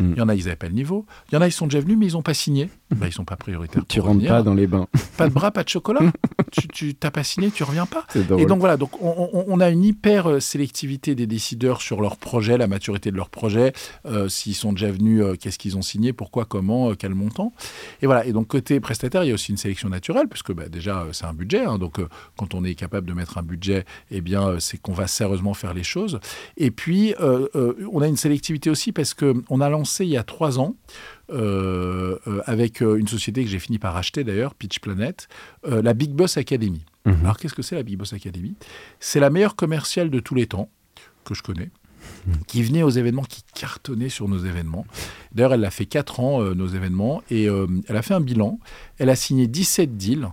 [0.00, 0.12] Mm.
[0.12, 1.06] Il y en a, ils n'avaient pas le niveau.
[1.30, 2.68] Il y en a, ils sont déjà venus, mais ils n'ont pas signé.
[2.90, 3.84] Bah, ils sont pas prioritaires.
[3.88, 4.88] Tu rentres pas dans les bains.
[5.16, 6.00] Pas de bras, pas de chocolat.
[6.72, 8.06] tu t'as pas signé, tu reviens pas.
[8.40, 12.00] Et donc voilà, donc on, on- on a une hyper euh, sélectivité des décideurs sur
[12.00, 13.72] leur projet, la maturité de leur projet,
[14.06, 17.52] euh, s'ils sont déjà venus, euh, qu'est-ce qu'ils ont signé, pourquoi, comment, euh, quel montant.
[18.00, 18.24] Et voilà.
[18.24, 21.26] Et donc côté prestataire, il y a aussi une sélection naturelle, puisque bah, déjà c'est
[21.26, 21.64] un budget.
[21.64, 21.76] hein.
[21.78, 22.00] donc
[22.38, 25.74] quand on est capable de mettre un budget, eh bien c'est qu'on va sérieusement faire
[25.74, 26.18] les choses.
[26.56, 27.14] Et puis
[27.54, 30.76] on a une sélectivité aussi parce que on a lancé il y a trois ans.
[31.32, 35.28] euh, euh, avec euh, une société que j'ai fini par acheter d'ailleurs, Pitch Planet,
[35.64, 36.84] la Big Boss Academy.
[37.04, 37.18] Mhm.
[37.22, 38.54] Alors qu'est-ce que c'est la Big Boss Academy?
[38.98, 40.68] C'est la meilleure commerciale de tous les temps
[41.24, 41.70] que je connais,
[42.46, 44.86] qui venait aux événements, qui cartonnait sur nos événements.
[45.32, 48.20] D'ailleurs, elle a fait 4 ans, euh, nos événements, et euh, elle a fait un
[48.20, 48.58] bilan.
[48.98, 50.28] Elle a signé 17 deals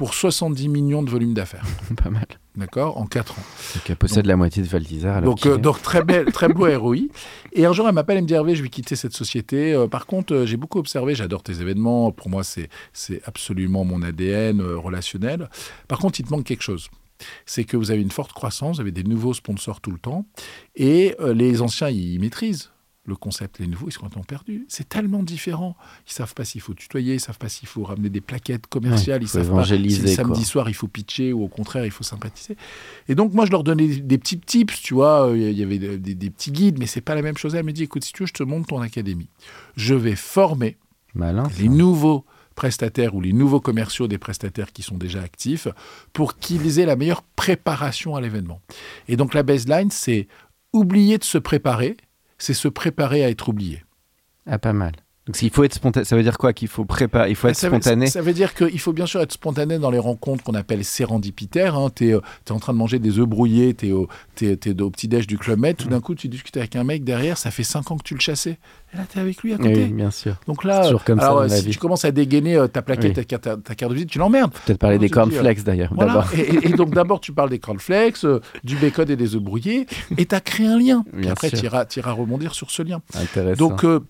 [0.00, 1.66] pour 70 millions de volume d'affaires.
[2.02, 2.24] Pas mal.
[2.56, 3.42] D'accord En 4 ans.
[3.74, 5.20] Donc, elle possède la moitié de Valtizar.
[5.20, 7.00] Donc, euh, donc très, belle, très beau ROI.
[7.52, 9.74] Et un jour, elle m'appelle, elle me dit Hervé, je vais quitter cette société.
[9.74, 12.12] Euh, par contre, euh, j'ai beaucoup observé, j'adore tes événements.
[12.12, 12.70] Pour moi, c'est
[13.26, 15.50] absolument mon ADN relationnel.
[15.86, 16.88] Par contre, il te manque quelque chose.
[17.44, 20.24] C'est que vous avez une forte croissance, vous avez des nouveaux sponsors tout le temps.
[20.76, 22.70] Et les anciens, ils maîtrisent
[23.06, 23.58] le concept.
[23.58, 24.66] Les nouveaux, ils sont complètement perdus.
[24.68, 25.74] C'est tellement différent.
[26.06, 29.20] Ils savent pas s'il faut tutoyer, ils savent pas s'il faut ramener des plaquettes commerciales,
[29.20, 31.84] Ouais, ils savent pas si le évangéliser, samedi soir il faut pitcher ou au contraire
[31.86, 32.56] il faut sympathiser.
[33.08, 35.78] Et donc moi je leur donnais des petits tips, tu vois, euh, il y avait
[35.78, 37.54] des, des- des petits guides, mais c'est pas la même chose.
[37.54, 39.28] Elle me dit écoute si tu veux je te montre ton académie.
[39.76, 40.76] Je vais former
[41.14, 41.44] Malin.
[41.58, 45.66] les nouveaux prestataires ou les nouveaux commerciaux des prestataires qui sont déjà actifs
[46.12, 48.60] pour qu'ils aient la meilleure préparation à l'événement.
[49.08, 50.28] Et donc la baseline, c'est
[50.74, 51.96] oublier de se préparer,
[52.42, 53.84] c'est se préparer à être oublié.
[54.46, 54.92] Ah, pas mal.
[55.26, 56.04] Donc, il faut être spontané.
[56.04, 57.28] Ça veut dire quoi Qu'il faut préparer.
[57.30, 58.06] Il faut être ça, veut- spontané?
[58.06, 61.76] Ça, veut dire qu'il faut bien sûr être spontané dans les rencontres qu'on appelle sérendipitaires.
[61.76, 61.88] Hein.
[61.94, 62.14] Tu es,
[62.50, 64.08] en train de manger des œufs brouillés, tu es, au
[64.90, 67.62] petit-déj du Club Med, tout d'un coup tu discutes avec un mec derrière, ça fait
[67.62, 68.58] 5 ans que tu le chassais.
[68.92, 69.84] Et là, tu es avec lui à côté.
[69.84, 70.36] Oui, bien sûr.
[70.48, 71.70] Donc là, C'est toujours comme ça alors, dans la si vie.
[71.72, 73.24] tu commences à dégainer euh, ta plaquette, Oui.
[73.24, 74.52] ta, carte, ta carte de visite, tu l'emmerdes.
[74.66, 75.92] Peut-être parler Non, des cornflakes d'ailleurs.
[75.94, 76.14] Voilà.
[76.14, 76.30] D'abord.
[76.34, 79.42] Et, et- et donc d'abord tu parles des cornflakes, euh, du bacon et des œufs
[79.42, 81.04] brouillés, et tu as créé un lien.
[81.12, 83.00] Bien après tu iras, iras rebondir sur ce lien.
[83.14, 83.68] Intéressant.
[83.68, 84.00] Donc, euh,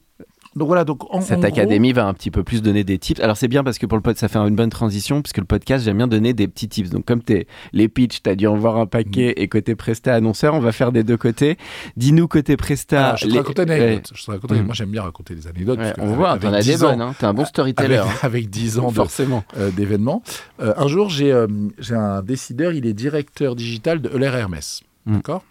[0.57, 2.99] donc voilà, donc en, en Cette gros- académie va un petit peu plus donner des
[2.99, 3.21] tips.
[3.21, 5.45] Alors c'est bien parce que pour le podcast, ça fait une bonne transition puisque le
[5.45, 6.91] podcast, j'aime bien donner des petits tips.
[6.91, 9.43] Donc comme t'es les pitchs, t'as dû en voir un paquet Mm.
[9.43, 11.57] et côté Presta annonceur, on va faire des deux côtés.
[11.97, 13.11] Dis-nous côté Presta.
[13.13, 14.11] Ah, je te les- raconte une anecdote.
[14.15, 14.63] Je te raconte Mm.
[14.63, 15.79] Moi, j'aime bien raconter des anecdotes.
[15.79, 17.01] Ouais, on voit, t'en as des 10 ans- bonnes.
[17.03, 17.15] Hein.
[17.19, 17.97] T'es un bon storyteller.
[17.99, 18.17] Avec, hein.
[18.23, 19.45] avec 10 ans Forcément.
[19.57, 20.23] euh, d'événements.
[20.61, 21.47] Euh, un jour, j'ai euh,
[21.79, 24.83] j'ai un décideur, il est directeur digital de Euler Hermès.
[25.07, 25.17] Mm.
[25.17, 25.45] D'accord?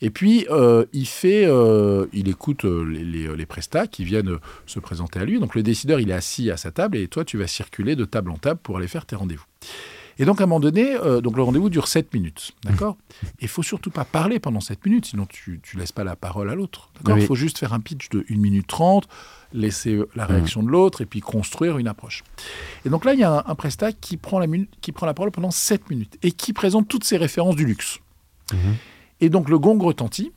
[0.00, 4.38] Et puis, euh, il fait, euh, il écoute euh, les, les, les prestats qui viennent
[4.66, 5.38] se présenter à lui.
[5.40, 8.04] Donc, le décideur, il est assis à sa table et toi, tu vas circuler de
[8.04, 9.44] table en table pour aller faire tes rendez-vous.
[10.18, 12.52] Et donc, à un moment donné, euh, donc le rendez-vous dure 7 minutes.
[12.62, 12.96] D'accord?
[13.40, 16.48] Il faut surtout pas parler pendant 7 minutes, sinon tu ne laisses pas la parole
[16.50, 16.90] à l'autre.
[17.04, 17.26] Il Oui.
[17.26, 19.08] faut juste faire un pitch de 1 minute 30,
[19.52, 22.22] laisser la réaction de l'autre et puis construire une approche.
[22.86, 24.46] Et donc là, il y a un, un prestat qui prend, la
[24.80, 27.98] qui prend la parole pendant 7 minutes et qui présente toutes ses références du luxe.
[28.52, 28.58] Mhm.
[29.20, 30.32] Et donc le gong retentit.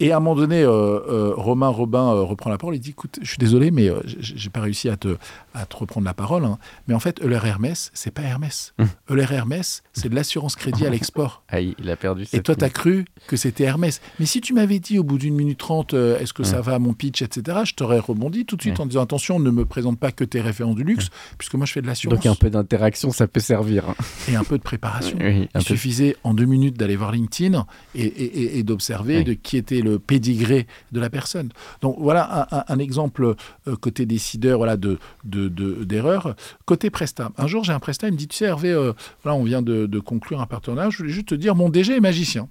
[0.00, 2.76] Et à un moment donné, euh, euh, Romain Robin euh, reprend la parole.
[2.76, 5.16] Il dit Écoute, je suis désolé, mais j'ai pas réussi à te,
[5.54, 6.44] à te reprendre la parole.
[6.44, 6.58] hein.
[6.86, 8.74] Mais en fait, Euler Hermès, c'est pas Hermès.
[8.78, 8.86] Hum.
[9.10, 11.42] Euler Hermès, c'est de l'assurance crédit à l'export.
[11.50, 12.26] Ah, il a perdu.
[12.34, 14.00] Et toi, tu as cru que c'était Hermès.
[14.20, 16.62] Mais si tu m'avais dit au bout d'une minute trente, est-ce que ça Ouais.
[16.62, 18.82] va mon pitch, etc., je t'aurais rebondi tout de suite Ouais.
[18.82, 21.08] en disant attention, ne me présente pas que tes références du luxe,
[21.38, 23.88] puisque moi je fais de l'assurance Donc un peu d'interaction, ça peut servir.
[23.88, 23.94] hein.
[24.30, 25.16] et un peu de préparation.
[25.20, 25.60] Oui, Il peu.
[25.60, 29.24] suffisait en deux minutes d'aller voir LinkedIn et, et- et- et d'observer Oui.
[29.24, 31.50] de qui était le pédigré de la personne.
[31.80, 33.34] Donc voilà un, un- un exemple
[33.66, 36.34] euh, côté décideur voilà, de, de- de- d'erreur.
[36.66, 39.36] Côté Presta, un jour j'ai un Presta, il me dit, tu sais Hervé, euh, voilà,
[39.38, 42.00] on vient de, de conclure un partenariat, je voulais juste te dire, mon DG est
[42.00, 42.48] magicien.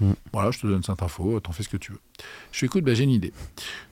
[0.00, 0.12] Mm.
[0.32, 2.00] Voilà, je te donne cette info, t'en fais ce que tu veux.
[2.52, 3.32] Je lui écoute, bah, j'ai une idée.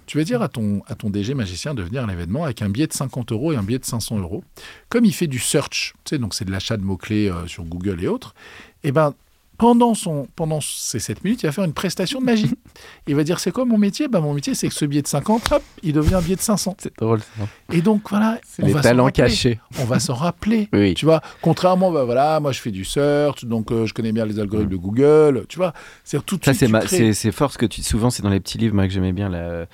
[0.07, 2.69] Tu vas dire à ton, à ton DG magicien de venir à l'événement avec un
[2.69, 4.45] billet de 50 euros et un billet de 500 euros.
[4.91, 7.65] Comme il fait du search, tu sais, donc c'est de l'achat de mots-clés euh, sur
[7.65, 8.35] Google et autres,
[8.83, 9.15] et ben
[9.59, 12.51] pendant, son, pendant ces 7 minutes, il va faire une prestation de magie.
[13.07, 14.09] Il va dire C'est quoi mon métier?
[14.09, 16.41] Ben, Mon métier, c'est que ce billet de 50, hop, il devient un billet de
[16.41, 16.77] 500.
[16.79, 17.21] C'est drôle.
[17.21, 17.45] ça.
[17.73, 19.61] Et donc, voilà, on les va talents cachés.
[19.79, 20.69] On va s'en rappeler.
[20.73, 20.95] Oui.
[20.95, 24.25] Tu vois, contrairement, bah, voilà, moi je fais du search, donc euh, je connais bien
[24.27, 25.45] les algorithmes de Google.
[25.49, 27.67] Tu vois, c'est tout de Ça, suite, c'est ma- crées- c'est c'est fort ce que
[27.67, 27.83] tu.
[27.83, 29.67] Souvent, c'est dans les petits livres moi, que j'aimais bien là,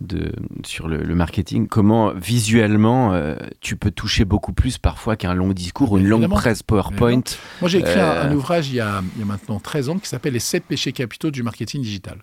[0.00, 0.32] de,
[0.64, 1.66] sur le, le marketing.
[1.66, 6.28] Comment visuellement euh, tu peux toucher beaucoup plus parfois qu'un long discours ou une longue
[6.28, 7.22] presse PowerPoint.
[7.60, 9.88] Moi, j'ai écrit un, Euh, un ouvrage il y, a, il y a maintenant 13
[9.88, 12.22] ans qui s'appelle Les 7 péchés capitaux du marketing digital.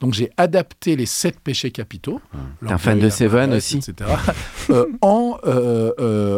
[0.00, 2.20] Donc, j'ai adapté les 7 péchés capitaux.
[2.60, 4.10] T'es un fan de Seven aussi etc.
[4.70, 5.38] euh, en,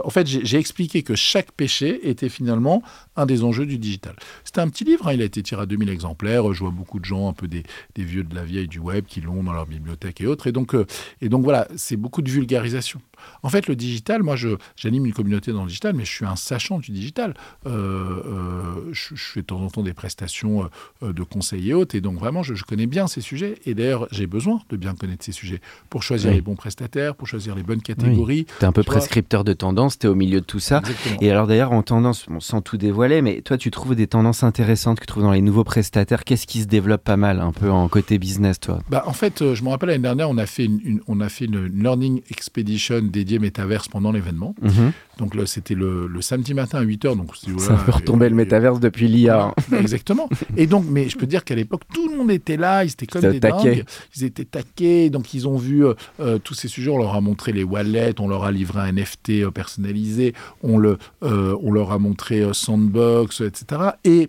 [0.04, 2.82] en fait, j'ai expliqué que chaque péché était finalement
[3.16, 4.14] un des enjeux du digital.
[4.44, 6.52] C'était un petit livre, hein, il a été tiré à 2000 exemplaires.
[6.52, 9.04] Je vois beaucoup de gens, un peu des, des vieux de la vieille du web,
[9.06, 10.46] qui l'ont dans leur bibliothèque et autres.
[10.46, 10.75] Et donc,
[11.20, 13.00] et donc voilà, c'est beaucoup de vulgarisation.
[13.42, 14.36] En fait, le digital, moi,
[14.76, 17.34] j'anime une communauté dans le digital, mais je suis un sachant du digital.
[17.66, 20.68] Euh, euh, je, je fais de temps en temps des prestations
[21.02, 23.56] euh, de conseils et autres, et donc vraiment, je, je connais bien ces sujets.
[23.66, 25.60] Et d'ailleurs, j'ai besoin de bien connaître ces sujets
[25.90, 26.36] pour choisir Oui.
[26.36, 28.46] les bons prestataires, pour choisir les bonnes catégories.
[28.58, 28.98] T'es un peu Tu vois.
[28.98, 30.78] prescripteur de tendance, t'es au milieu de tout ça.
[30.78, 31.18] Exactement.
[31.20, 34.42] Et alors d'ailleurs, en tendance, bon, sans tout dévoiler, mais toi, tu trouves des tendances
[34.42, 36.24] intéressantes que tu trouves dans les nouveaux prestataires.
[36.24, 38.80] Qu'est-ce qui se développe pas mal, un peu en côté business, toi?
[38.90, 41.28] Bah, en fait, je me rappelle l'année dernière, on a fait une, une- on a
[41.28, 44.54] fait une learning expedition dédiée métaverse pendant l'événement.
[44.62, 44.92] Mhm.
[45.18, 47.16] Donc là, c'était le, le samedi matin à 8h.
[47.16, 49.52] Donc, Ça peut retomber et- le métaverse depuis l'IA.
[49.68, 50.28] voilà, exactement.
[50.56, 53.06] Et donc, mais je peux dire qu'à l'époque, tout le monde était là, ils étaient
[53.06, 53.84] comme des dingues.
[54.16, 56.90] Ils étaient taqués, donc ils ont vu euh, euh, tous ces sujets.
[56.90, 60.76] On leur a montré les wallets, on leur a livré un NFT euh, personnalisé, on,
[60.78, 63.90] le, euh, on leur a montré Sandbox, etc.
[64.04, 64.28] Et,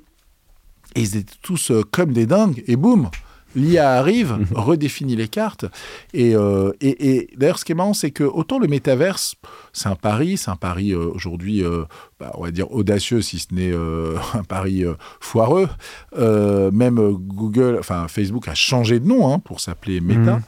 [0.96, 2.64] et ils étaient tous euh, comme des dingues.
[2.68, 3.10] Et boum
[3.58, 5.66] L'IA arrive, redéfinit les cartes.
[6.14, 9.36] Et, euh, et, et d'ailleurs, ce qui est marrant, c'est que autant le métaverse,
[9.74, 11.84] c'est un pari, c'est un pari euh, aujourd'hui, euh,
[12.20, 13.74] bah, on va dire audacieux, si ce n'est
[14.38, 14.84] un pari
[15.20, 15.68] foireux.
[16.16, 20.40] Même Google, enfin Facebook a changé de nom hein, pour s'appeler Meta.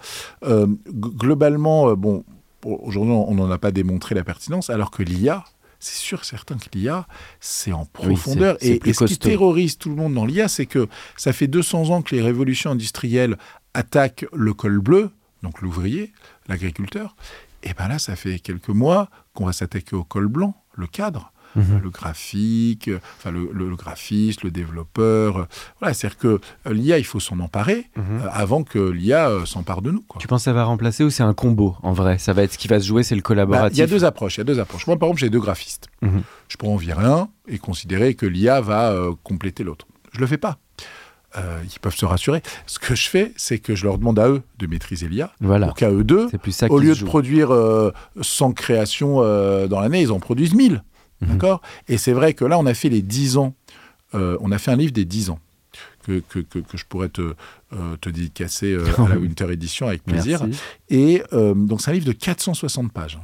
[0.47, 2.23] G- globalement, bon,
[2.63, 5.43] aujourd'hui, on n'en a pas démontré la pertinence, alors que l'IA,
[5.79, 7.07] c'est sûr, certain que l'IA,
[7.39, 8.57] c'est en Oui, profondeur.
[8.61, 10.87] et et ce qui terrorise tout le monde dans l'IA, c'est que
[11.17, 13.37] ça fait 200 ans que les révolutions industrielles
[13.73, 15.11] attaquent le col bleu,
[15.43, 16.11] donc l'ouvrier,
[16.47, 17.15] l'agriculteur.
[17.63, 21.31] Et bien là, ça fait quelques mois qu'on va s'attaquer au col blanc, le cadre.
[21.59, 21.79] Mhm.
[21.83, 25.37] Le graphique, euh, enfin le, le- le graphiste, le développeur.
[25.37, 25.43] euh,
[25.79, 26.27] Voilà, c'est-à-dire que
[26.67, 28.03] euh, l'IA, il faut s'en emparer Mhm.
[28.23, 30.01] euh, avant que l'IA euh, s'empare de nous.
[30.01, 30.19] quoi.
[30.21, 32.17] Tu penses que ça va remplacer ou c'est un combo en vrai?
[32.17, 33.77] Ça va être ce qui va se jouer, c'est le Bah, collaboratif.
[33.77, 34.37] Il y a deux approches.
[34.37, 34.87] Il y a deux approches.
[34.87, 35.87] Moi, par exemple, j'ai deux graphistes.
[36.01, 36.21] Mhm.
[36.47, 39.85] Je pourrais en virer un et considérer que l'IA va euh, compléter l'autre.
[40.13, 40.57] Je le fais pas.
[41.37, 42.41] Euh, ils peuvent se rassurer.
[42.65, 45.67] Ce que je fais, c'est que je leur demande à eux de maîtriser l'IA Voilà,
[45.67, 47.05] pour qu'à eux deux, plus ça au lieu de joue.
[47.05, 50.81] produire euh, 100 créations euh, dans l'année, ils en produisent 1000.
[51.21, 51.29] Mhm.
[51.29, 51.61] D'accord?
[51.87, 53.53] Et c'est vrai que là, on a fait les 10 ans.
[54.15, 55.39] Euh, on a fait un livre des 10 ans
[56.03, 57.21] que, que, que, que je pourrais te,
[57.73, 60.43] euh, te dédicacer euh, à la Winter Edition avec plaisir.
[60.43, 60.59] Merci.
[60.89, 63.19] Et euh, donc, c'est un livre de 460 pages.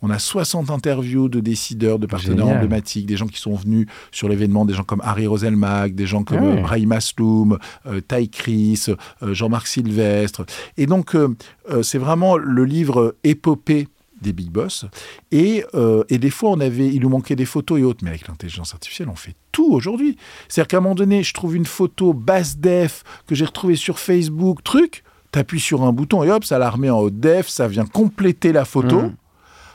[0.00, 2.56] On a 60 interviews de décideurs, de partenaires Génial.
[2.58, 6.22] emblématiques, des gens qui sont venus sur l'événement, des gens comme Harry Roselmack, des gens
[6.22, 6.58] comme ouais.
[6.58, 8.84] euh, Brahim Asloum, euh, Ty Chris,
[9.22, 10.46] euh, Jean-Marc Sylvestre.
[10.76, 11.34] Et donc, euh,
[11.82, 13.88] c'est vraiment le livre épopée
[14.20, 14.84] des big boss.
[15.30, 18.10] Et, euh, et des fois, on avait, il nous manquait des photos et autres, mais
[18.10, 20.16] avec l'intelligence artificielle, on fait tout aujourd'hui.
[20.48, 23.98] C'est-à-dire qu'à un moment donné, je trouve une photo basse def que j'ai retrouvée sur
[23.98, 27.68] Facebook, truc, t'appuies sur un bouton et hop, ça la remet en haute def, ça
[27.68, 29.02] vient compléter la photo.
[29.02, 29.14] Mhm.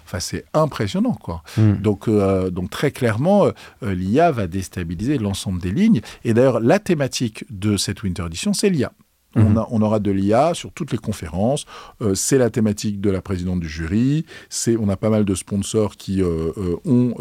[0.05, 1.43] Enfin, c'est impressionnant, quoi.
[1.57, 1.77] Mhm.
[1.77, 6.01] Donc, euh, donc très clairement, euh, l'IA va déstabiliser l'ensemble des lignes.
[6.25, 8.91] Et d'ailleurs, la thématique de cette Winter Edition, c'est l'IA.
[9.35, 9.57] On, Mhm.
[9.57, 11.65] a- on aura de l'IA sur toutes les conférences.
[12.01, 14.25] Euh, c'est la thématique de la présidente du jury.
[14.49, 17.15] C'est, on a pas mal de sponsors qui euh, euh, ont,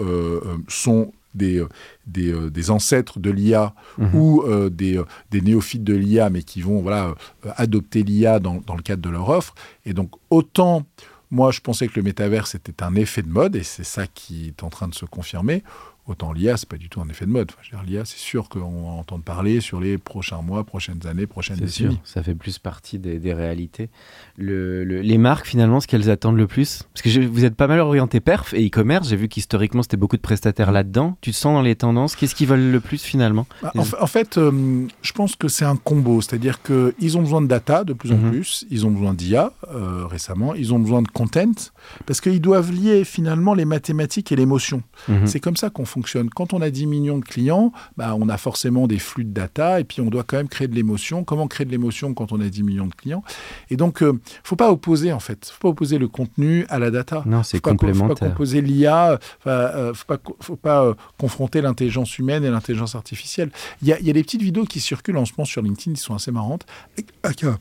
[0.69, 1.65] sont des,
[2.07, 4.15] des, des ancêtres de l'IA Mhm.
[4.15, 7.15] ou euh, des, des néophytes de l'IA, mais qui vont voilà,
[7.57, 9.55] adopter l'IA dans, dans le cadre de leur offre.
[9.87, 10.85] Et donc, autant,
[11.31, 14.49] moi, je pensais que le métaverse était un effet de mode, et c'est ça qui
[14.49, 15.63] est en train de se confirmer.
[16.09, 17.53] Autant l'IA, c'est pas du tout un effet de mode.
[17.57, 21.59] Enfin, L'IA, c'est sûr qu'on va entendre parler sur les prochains mois, prochaines années, prochaines
[21.61, 22.01] C'est sûr, décennies.
[22.05, 23.89] ça fait plus partie des, des réalités.
[24.37, 27.55] Le- le- les marques, finalement, ce qu'elles attendent le plus Parce que je- vous êtes
[27.55, 29.09] pas mal orienté perf et e-commerce.
[29.09, 31.17] J'ai vu qu'historiquement, c'était beaucoup de prestataires là-dedans.
[31.21, 33.47] Tu te sens dans les tendances Qu'est-ce qu'ils veulent le plus, finalement?
[33.63, 37.47] Bah, en fait, euh, je pense que c'est un combo, c'est-à-dire qu'ils ont besoin de
[37.47, 38.31] data de plus en Mhm.
[38.31, 41.71] plus, ils ont besoin d'IA euh, récemment, ils ont besoin de content,
[42.07, 44.83] parce qu'ils doivent lier finalement les mathématiques et l'émotion.
[45.09, 45.27] Mhm.
[45.27, 46.29] C'est comme ça qu'on fonctionne.
[46.31, 49.81] Quand on a 10 millions de clients, bah, on a forcément des flux de data
[49.81, 51.25] et puis on doit quand même créer de l'émotion.
[51.25, 53.23] Comment créer de l'émotion quand on a 10 millions de clients?
[53.71, 55.47] Et donc, euh, faut pas opposer en fait.
[55.55, 57.23] faut pas opposer le contenu à la data.
[57.27, 58.29] Non, c'est faut pas, co- faut pas complémentaire.
[58.31, 59.19] composer l'IA.
[59.41, 63.51] Enfin, euh, faut pas, co- faut pas euh, confronter l'intelligence humaine et l'intelligence artificielle.
[63.83, 65.63] Il y a, il y a des petites vidéos qui circulent en ce moment sur
[65.63, 66.67] LinkedIn qui sont assez marrantes.
[67.25, 67.59] Un-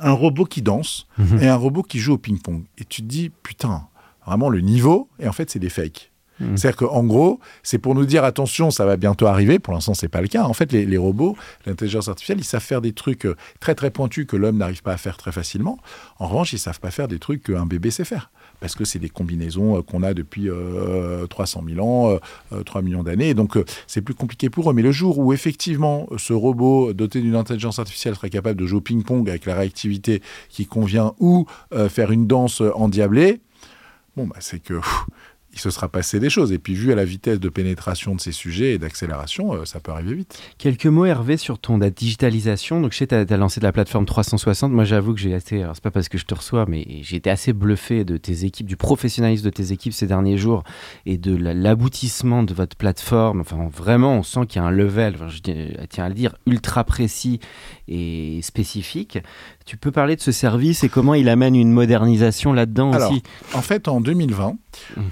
[0.00, 1.38] un robot qui danse Mhm.
[1.40, 2.64] et un robot qui joue au ping-pong.
[2.78, 3.86] Et tu te dis, putain,
[4.26, 6.10] vraiment le niveau, et en fait, c'est des fakes.
[6.40, 6.56] Mhm.
[6.56, 9.58] C'est-à-dire qu'en gros, c'est pour nous dire attention, ça va bientôt arriver.
[9.58, 10.44] Pour l'instant, c'est pas le cas.
[10.44, 14.26] En fait, les, robots, l'intelligence artificielle, ils savent faire des trucs euh, très très pointus
[14.26, 15.78] que l'homme n'arrive pas à faire très facilement.
[16.18, 18.30] En revanche, ils savent pas faire des trucs qu'un bébé sait faire.
[18.60, 22.18] Parce que c'est des combinaisons euh, qu'on a depuis euh, 300 000 ans, euh,
[22.52, 23.34] euh, 3 millions d'années.
[23.34, 24.74] Donc, c'est plus compliqué pour eux.
[24.74, 28.78] Mais le jour où, effectivement, ce robot doté d'une intelligence artificielle serait capable de jouer
[28.78, 31.46] au ping-pong avec la réactivité qui convient ou
[31.88, 33.40] faire une danse endiablée,
[34.16, 34.80] bon, bah, c'est que
[35.54, 36.52] il se sera passé des choses.
[36.52, 39.80] Et puis, vu à la vitesse de pénétration de ces sujets et d'accélération, euh, ça
[39.80, 40.38] peut arriver vite.
[40.58, 42.80] Quelques mots, Hervé, sur ton la digitalisation.
[42.80, 44.72] Donc, je sais, tu as, lancé de la plateforme 360.
[44.72, 47.16] Moi, j'avoue que j'ai été, alors c'est pas parce que je te reçois, mais j'ai
[47.16, 50.64] été assez bluffé de tes équipes, du professionnalisme de tes équipes ces derniers jours
[51.06, 53.40] et de la- l'aboutissement de votre plateforme.
[53.40, 55.38] Enfin, vraiment, on sent qu'il y a un level, je
[55.88, 57.40] tiens à le dire, ultra précis
[57.88, 59.18] et spécifique.
[59.66, 63.22] Tu peux parler de ce service et comment il amène une modernisation là-dedans aussi?
[63.54, 64.56] En fait, en 2020,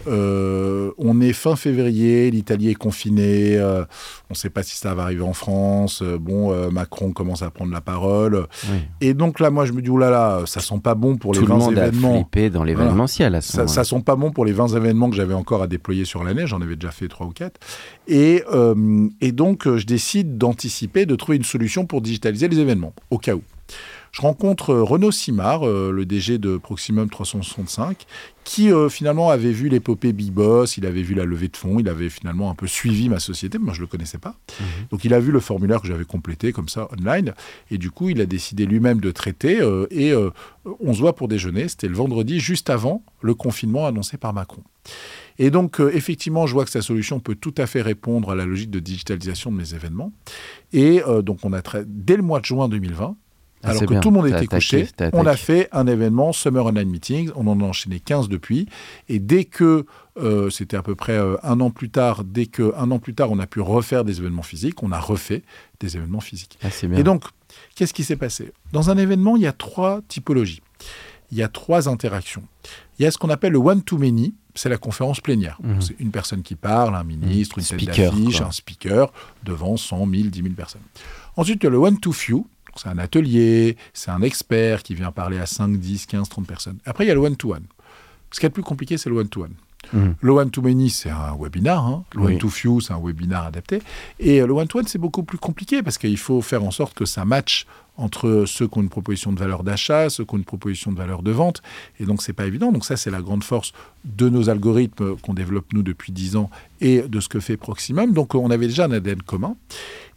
[0.09, 3.83] Euh, on est fin février, l'Italie est confinée, euh,
[4.29, 6.03] on ne sait pas si ça va arriver en France.
[6.03, 8.47] Euh, bon, Macron commence à prendre la parole.
[8.71, 8.79] Oui.
[9.01, 11.47] Et donc là, moi, je me dis, oulala, ça sent pas bon pour Tout les
[11.47, 12.15] le 20 monde a événements.
[12.15, 13.75] flippé dans l'événementiel à ce Ça, moment-là.
[13.75, 16.47] ça sent pas bon pour les 20 événements que j'avais encore à déployer sur l'année.
[16.47, 17.61] J'en avais déjà fait 3 ou 4.
[18.09, 18.43] Et,
[19.21, 23.35] et donc, je décide d'anticiper, de trouver une solution pour digitaliser les événements, au cas
[23.35, 23.43] où.
[24.13, 28.05] Je rencontre euh, Renaud Simard, euh, le DG de Proximum 365,
[28.45, 31.79] qui euh, finalement avait vu l'épopée Big Boss, il avait vu la levée de fonds,
[31.79, 34.37] il avait finalement un peu suivi ma société, moi je ne le connaissais pas.
[34.91, 37.33] Donc il a vu le formulaire que j'avais complété comme ça online,
[37.71, 39.61] et du coup il a décidé lui-même de traiter,
[39.91, 40.13] et
[40.81, 44.63] on se voit pour déjeuner, c'était le vendredi juste avant le confinement annoncé par Macron.
[45.39, 48.35] Et donc, euh, effectivement, je vois que sa solution peut tout à fait répondre à
[48.35, 50.13] la logique de digitalisation de mes événements.
[50.73, 53.17] Et euh, donc, on a dès le mois de juin 2020,
[53.63, 54.01] Ah, alors que bien.
[54.01, 57.31] tout le monde était couché, on a fait un événement Summer Online Meetings.
[57.37, 58.67] On en a enchaîné 15 depuis.
[59.09, 59.87] Et dès que,
[60.19, 63.15] euh, c'était à peu près euh, un an plus tard, dès que un an plus
[63.15, 65.43] tard, on a pu refaire des événements physiques, on a refait
[65.81, 66.59] des événements physiques.
[66.63, 66.69] Ah.
[66.97, 67.25] Et donc,
[67.75, 68.53] qu'est-ce qui s'est passé?
[68.73, 70.63] Dans un événement, il y a trois typologies.
[71.31, 72.43] Il y a trois interactions.
[72.99, 75.59] Il y a ce qu'on appelle le one-to-many, c'est la conférence plénière.
[75.63, 75.81] Mhm.
[75.81, 80.07] C'est une personne qui parle, un ministre, une tête Speaker, d'affiche, un speaker, devant 100,
[80.07, 80.83] 1000, 10 000 personnes.
[81.37, 82.47] Ensuite, il y a le one-to-few,
[82.77, 86.79] c'est un atelier, c'est un expert qui vient parler à 5, 10, 15, 30 personnes.
[86.87, 87.65] Après, il y a le one-to-one.
[88.31, 89.53] Ce qui est le plus compliqué, c'est le one-to-one.
[89.93, 90.15] Mhm.
[90.21, 91.85] Le one-to-many, c'est un webinar.
[91.87, 92.05] hein.
[92.15, 92.33] Le Oui.
[92.35, 93.81] one-to-few, c'est un webinar adapté.
[94.21, 97.05] Et euh, le one-to-one, c'est beaucoup plus compliqué parce qu'il faut faire en sorte que
[97.05, 97.67] ça matche
[97.99, 100.97] entre ceux qui ont une proposition de valeur d'achat, ceux qui ont une proposition de
[100.97, 101.63] valeur de vente.
[102.01, 102.73] Et donc, c'est pas évident.
[102.73, 103.73] Donc, ça, c'est la grande force
[104.05, 106.51] de nos algorithmes qu'on développe, nous, depuis 10 ans
[106.81, 108.13] et de ce que fait Proximum.
[108.13, 109.55] Donc, on avait déjà un ADN commun.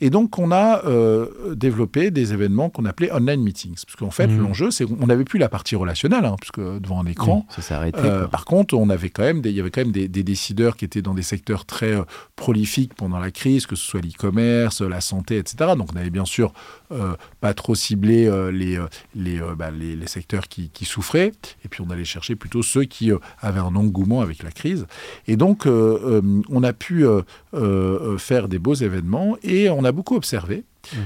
[0.02, 3.76] Et donc, on a euh, développé des événements qu'on appelait online meetings.
[3.86, 4.42] Parce qu'en fait, Mhm.
[4.42, 7.82] l'enjeu, c'est qu'on n'avait plus la partie relationnelle, hein, puisque devant un écran, Oui, ça
[7.96, 10.24] euh, par contre, on avait quand même des, il y avait quand même des, des
[10.24, 12.02] décideurs qui étaient dans des secteurs très euh,
[12.36, 15.74] prolifiques pendant la crise, que ce soit l'e-commerce, la santé, etc.
[15.78, 16.52] Donc, on avait bien sûr
[16.92, 18.80] euh, pas trop ciblé les,
[19.16, 21.32] les, bah, les, les secteurs qui, qui souffraient,
[21.64, 23.12] et puis on allait chercher plutôt ceux qui
[23.42, 24.86] avaient un engouement avec la crise.
[25.28, 29.92] Et donc, euh, euh, on a pu euh, faire des beaux événements, et on a
[29.92, 30.64] beaucoup observé.
[30.94, 31.00] Mhm.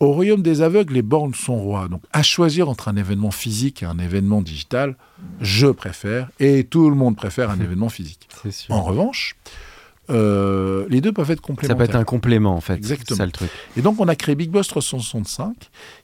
[0.00, 1.88] Au royaume des aveugles, les bornes sont rois.
[1.88, 4.94] Donc, à choisir entre un événement physique et un événement digital,
[5.40, 8.28] je préfère, et tout le monde préfère un événement physique.
[8.48, 8.72] Sûr.
[8.72, 9.34] En revanche,
[10.10, 11.76] euh, les deux peuvent être Ça complémentaires.
[11.76, 12.74] peut être un complément, en fait.
[12.74, 13.16] Exactement.
[13.16, 13.50] Ça le truc.
[13.76, 15.54] Et donc, on a créé Big Boss 365,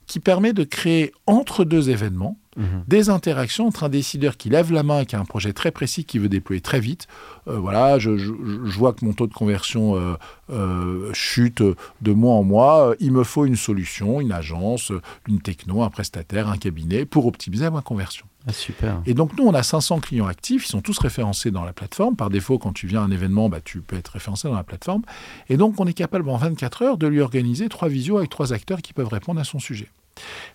[0.07, 2.85] qui permet de créer entre deux événements Mhm.
[2.87, 5.71] des interactions entre un décideur qui lève la main et qui a un projet très
[5.71, 7.07] précis qui veut déployer très vite.
[7.49, 8.33] Euh, voilà, je, je-
[8.65, 10.15] je vois que mon taux de conversion euh,
[10.51, 12.95] euh, chute de mois en mois.
[13.01, 14.93] Il me faut une solution, une agence,
[15.29, 18.27] une techno, un prestataire, un cabinet pour optimiser ma conversion.
[18.47, 19.01] Ah, super.
[19.07, 20.67] Et donc, nous, on a 500 clients actifs.
[20.67, 22.15] Ils sont tous référencés dans la plateforme.
[22.15, 24.65] Par défaut, quand tu viens à un événement, bah, tu peux être référencé dans la
[24.65, 25.01] plateforme.
[25.49, 28.53] Et donc, on est capable en 24 heures de lui organiser trois visios avec trois
[28.53, 29.89] acteurs qui peuvent répondre à son sujet.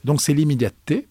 [0.04, 1.08] Donc, c'est l'immédiateté,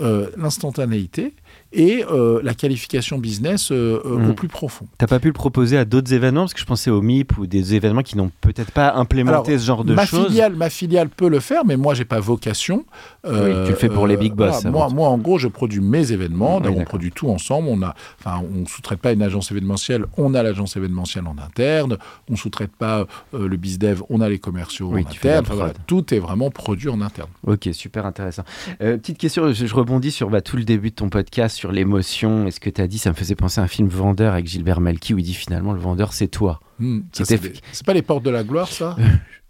[0.00, 1.34] l'instantanéité
[1.72, 4.86] et euh, la qualification business euh, euh, au plus profond.
[4.98, 6.42] T'as pas pu le proposer à d'autres événements?
[6.42, 9.60] Parce que je pensais au MIP ou des événements qui n'ont peut-être pas implémenté Alors,
[9.60, 10.26] ce genre de ma choses.
[10.26, 12.84] filiale, ma filiale peut le faire, mais moi, j'ai pas vocation.
[13.24, 15.48] Euh, Oui, tu le fais pour les big boss, voilà, moi, moi, en gros, je
[15.48, 16.58] produis mes événements.
[16.58, 17.68] Oui, donc, on produit tout ensemble.
[17.70, 20.04] On a, enfin, on sous-traite pas une agence événementielle.
[20.16, 21.96] On a l'agence événementielle en interne.
[22.30, 24.02] On sous-traite pas le bizdev.
[24.10, 25.44] On a les commerciaux Oui, en interne.
[25.46, 25.86] Enfin, voilà, prod.
[25.86, 27.28] tout est vraiment produit en interne.
[27.46, 28.44] Ok, super intéressant.
[28.78, 32.46] Petite question, je, je rebondis sur bah, tout le début de ton podcast, sur l'émotion.
[32.48, 34.46] Et ce que tu as dit, ça me faisait penser à un film Vendeur avec
[34.48, 36.58] Gilbert Malky où il dit finalement le vendeur c'est toi.
[36.80, 37.52] Hmm, c'est des-
[37.86, 38.96] pas les portes de la gloire, ça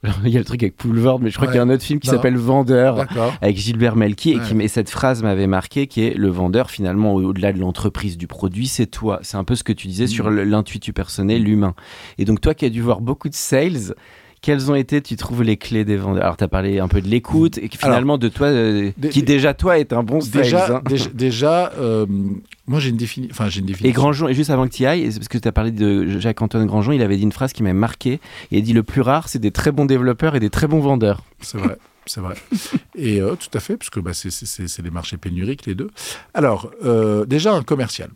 [0.24, 1.52] il y a le truc avec Boulevard, mais je crois Ouais.
[1.52, 3.06] qu'il y a un autre film qui s'appelle Vendeur.
[3.40, 7.22] Avec Gilbert Melki et, qui, cette phrase m'avait marqué qui est le vendeur finalement au-
[7.22, 10.08] au-delà de l'entreprise du produit c'est toi c'est un peu ce que tu disais Mm.
[10.08, 11.74] sur l'intuitu personnel l'humain
[12.18, 13.94] et donc toi qui as dû voir beaucoup de sales
[14.42, 16.24] quelles ont été, tu trouves, les clés des vendeurs?
[16.24, 19.54] Alors, tu as parlé un peu de l'écoute, et finalement, de toi, euh, qui déjà,
[19.54, 20.42] toi, est un bon sales.
[20.42, 20.82] Déjà, hein.
[20.86, 22.04] déjà, déjà, euh,
[22.66, 23.28] moi j'ai une, défini...
[23.30, 23.88] enfin, une définition.
[23.88, 26.18] Et Grandjean, et juste avant que tu y ailles, parce que tu as parlé de
[26.18, 28.20] Jacques-Antoine Grandjean, il avait dit une phrase qui m'a marqué.
[28.50, 30.80] Il a dit Le plus rare, c'est des très bons développeurs et des très bons
[30.80, 31.22] vendeurs.
[31.40, 32.34] C'est vrai, c'est vrai.
[32.96, 35.66] Et euh, tout à fait, parce que bah, c'est- c'est c'est- c'est des marchés pénuriques,
[35.66, 35.90] les deux.
[36.34, 38.10] Alors, euh, déjà, un commercial.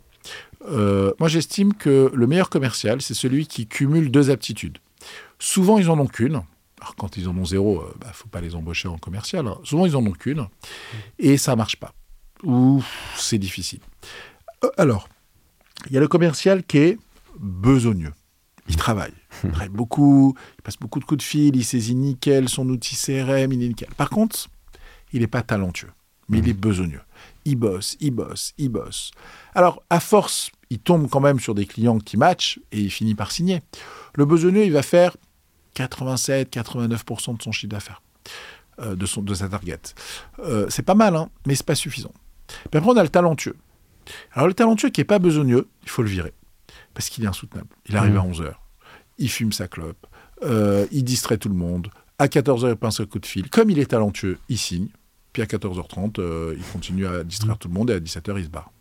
[0.69, 4.79] Euh, moi, j'estime que le meilleur commercial, c'est celui qui cumule deux aptitudes.
[5.39, 6.41] Souvent, ils en ont qu'une.
[6.79, 9.47] Alors, quand ils en ont zéro, il ne faut pas les embaucher en commercial.
[9.47, 9.57] hein.
[9.63, 10.47] Souvent, ils en ont qu'une.
[11.19, 11.93] Et ça marche pas.
[12.43, 12.83] Ou
[13.15, 13.79] c'est difficile.
[14.63, 15.09] Euh, alors,
[15.87, 16.97] il y a le commercial qui est
[17.39, 18.13] besogneux.
[18.69, 19.13] Il travaille.
[19.43, 22.95] Il travaille beaucoup, il passe beaucoup de coups de fil, il saisit nickel son outil
[22.95, 23.89] CRM, il est nickel.
[23.95, 24.47] Par contre,
[25.13, 25.91] il n'est pas talentueux,
[26.27, 27.01] mais il est besogneux.
[27.45, 29.11] Il bosse, il bosse, il bosse.
[29.53, 33.13] Alors, à force, il tombe quand même sur des clients qui matchent et il finit
[33.13, 33.61] par signer.
[34.15, 35.15] Le besogneux, il va faire
[35.77, 38.01] 87-89% de son chiffre d'affaires,
[38.79, 39.79] euh, de, son, de sa target.
[40.39, 42.11] Euh, c'est pas mal, hein, mais c'est pas suffisant.
[42.71, 43.55] Puis après, on a le talentueux.
[44.33, 46.33] Alors, le talentueux qui n'est pas besogneux, il faut le virer.
[46.93, 47.67] Parce qu'il est insoutenable.
[47.87, 48.17] Il arrive Mmh.
[48.17, 48.53] à 11h.
[49.17, 50.07] Il fume sa clope.
[50.43, 51.89] euh, il distrait tout le monde.
[52.19, 53.49] À 14h, il pince un coup de fil.
[53.49, 54.87] Comme il est talentueux, il signe.
[55.33, 57.57] Puis à 14h30, euh, il continue à distraire Mmh.
[57.57, 58.71] tout le monde et à 17h, il se barre.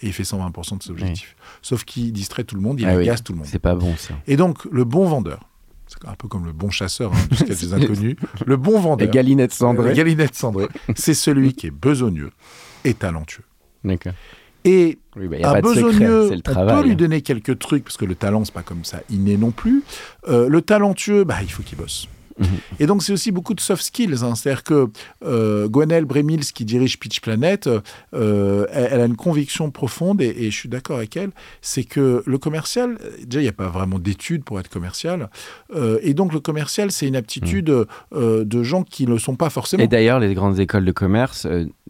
[0.00, 1.34] Et il fait 120% de ses objectifs.
[1.62, 3.48] Sauf qu'il distrait tout le monde, il Ah oui, agace tout le monde.
[3.48, 4.14] C'est pas bon ça.
[4.26, 5.40] Et donc, le bon vendeur,
[5.88, 8.16] c'est un peu comme le bon chasseur, hein, du des inconnus,
[8.46, 9.94] le bon vendeur, Et Galinette Cendré.
[9.94, 12.30] Galinette Cendré, c'est celui qui est besogneux
[12.84, 13.44] et talentueux.
[13.84, 14.12] D'accord.
[14.64, 16.82] Et Oui, bah, un besogneux, on travail.
[16.82, 19.50] peut lui donner quelques trucs, parce que le talent, c'est pas comme ça inné non
[19.50, 19.82] plus.
[20.28, 22.06] Euh, le talentueux, bah, il faut qu'il bosse.
[22.80, 24.22] Et donc, c'est aussi beaucoup de soft skills.
[24.22, 24.34] hein.
[24.34, 24.88] C'est-à-dire que
[25.24, 27.68] euh, Gwenelle Bremils, qui dirige Pitch Planet,
[28.14, 31.30] euh, elle, elle a une conviction profonde, et, et je suis d'accord avec elle,
[31.62, 35.30] c'est que le commercial, déjà, il n'y a pas vraiment d'études pour être commercial.
[35.74, 39.36] Euh, et donc, le commercial, c'est une aptitude euh, de gens qui ne le sont
[39.36, 39.82] pas forcément.
[39.82, 41.46] Et d'ailleurs, les grandes écoles de commerce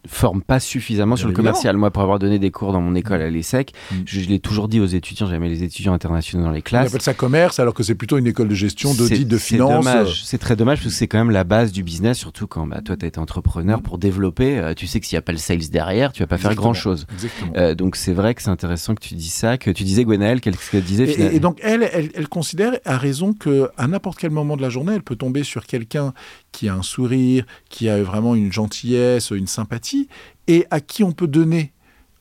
[0.07, 1.76] forment pas suffisamment sur le commercial.
[1.76, 3.94] Moi, pour avoir donné des cours dans mon école à l'ESSEC, Mm.
[4.07, 6.88] je, je l'ai toujours dit aux étudiants, j'aimais les étudiants internationaux dans les On classes.
[6.88, 9.84] appelle ça commerce, alors que c'est plutôt une école de gestion, d'audit, de c'est finance.
[9.84, 10.24] dommage.
[10.24, 12.80] C'est très dommage parce que c'est quand même la base du business, surtout quand bah,
[12.84, 13.80] toi, tu as été entrepreneur.
[13.82, 16.26] Pour développer, euh, tu sais que s'il n'y a pas le sales derrière, tu vas
[16.26, 16.72] pas faire Exactement.
[16.72, 17.07] grand-chose.
[17.12, 17.53] Exactement.
[17.57, 20.40] Euh, donc c'est vrai que c'est intéressant que tu dis ça, que tu disais Gwenaëlle,
[20.40, 23.86] qu'est-ce qu'elle disait Et, finalement et- donc, elle, elle, elle considère à raison que à
[23.86, 26.12] n'importe quel moment de la journée, elle peut tomber sur quelqu'un
[26.53, 30.09] qui a un sourire, qui a vraiment une gentillesse, une sympathie,
[30.46, 31.72] et à qui on peut donner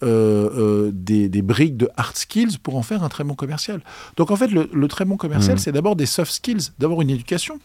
[0.04, 3.82] euh, euh, des, des briques de hard skills pour en faire un très bon commercial.
[4.16, 5.60] Donc, en fait, le, le très bon commercial, Mhm.
[5.60, 7.60] c'est d'abord des soft skills, d'abord une éducation.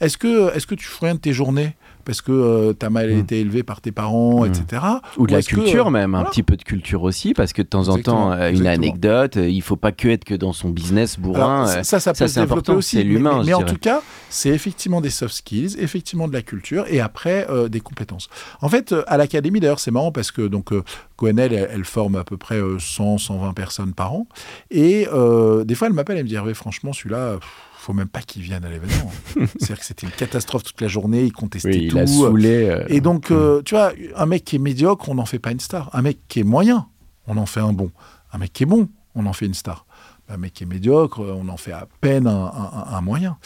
[0.00, 3.10] Est-ce que, est que tu fais rien de tes journées parce que tu as mal
[3.10, 3.18] Mhm.
[3.20, 4.52] été élevé par tes parents, Mhm.
[4.52, 4.82] etc.
[5.18, 7.62] Ou de la que, culture euh, même, un petit peu de culture aussi, parce que
[7.62, 8.74] de temps en Exactement, temps, euh, une exactement.
[8.86, 11.62] anecdote, euh, il faut pas que être que dans son business bourrin.
[11.64, 12.96] Alors, euh, ça, ça peut ça, se développer aussi.
[12.96, 16.42] c'est mais- l'humain, Mais, en tout cas, c'est effectivement des soft skills, effectivement de la
[16.42, 18.28] culture, et après euh, des compétences.
[18.60, 20.82] En fait, euh, à l'académie, d'ailleurs, c'est marrant parce que donc euh,
[21.26, 24.26] elle, elle forme à peu près euh, 100, 120 personnes par an,
[24.70, 27.34] et euh, des fois, elle m'appelle, elle me dit, franchement, celui-là.
[27.34, 27.48] pff,
[27.80, 29.10] faut même pas qu'il vienne à l'événement.
[29.34, 31.96] C'est-à-dire que c'était une catastrophe toute la journée, il contestait oui, tout.
[31.96, 32.68] il a saoulé.
[32.68, 35.50] euh, Et donc, euh, tu vois, un mec qui est médiocre, on n'en fait pas
[35.50, 35.88] une star.
[35.94, 36.86] Un mec qui est moyen,
[37.26, 37.90] on en fait un bon.
[38.32, 39.86] Un mec qui est bon, on en fait une star.
[40.28, 43.36] Un mec qui est médiocre, on en fait à peine un, un- un moyen.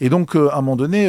[0.00, 1.08] Et donc, euh, à un moment donné,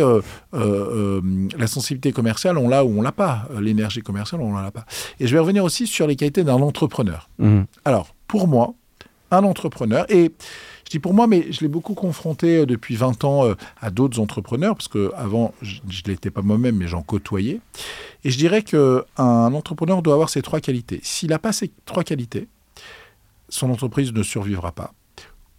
[0.54, 3.48] la sensibilité commerciale, on l'a ou on l'a pas.
[3.60, 4.86] L'énergie commerciale, on l'a pas.
[5.20, 7.30] Et je vais revenir aussi sur les qualités d'un entrepreneur.
[7.40, 7.66] mhm.
[7.84, 8.74] Alors, pour moi,
[9.32, 10.32] un entrepreneur, et
[10.86, 13.90] je dis pour moi, mais je l'ai beaucoup confronté euh, depuis 20 ans euh, à
[13.90, 17.60] d'autres entrepreneurs, parce qu'avant, je ne l'étais pas moi-même, mais j'en côtoyais.
[18.24, 21.00] Et je dirais qu'un entrepreneur doit avoir ces trois qualités.
[21.04, 22.48] S'il n'a pas ces trois qualités,
[23.50, 24.94] son entreprise ne survivra pas.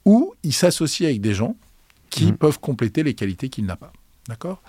[0.05, 1.57] Ou il s'associe avec des gens
[2.11, 2.37] qui Mhm.
[2.37, 3.93] peuvent compléter les qualités qu'il n'a pas.
[4.29, 4.63] D'accord?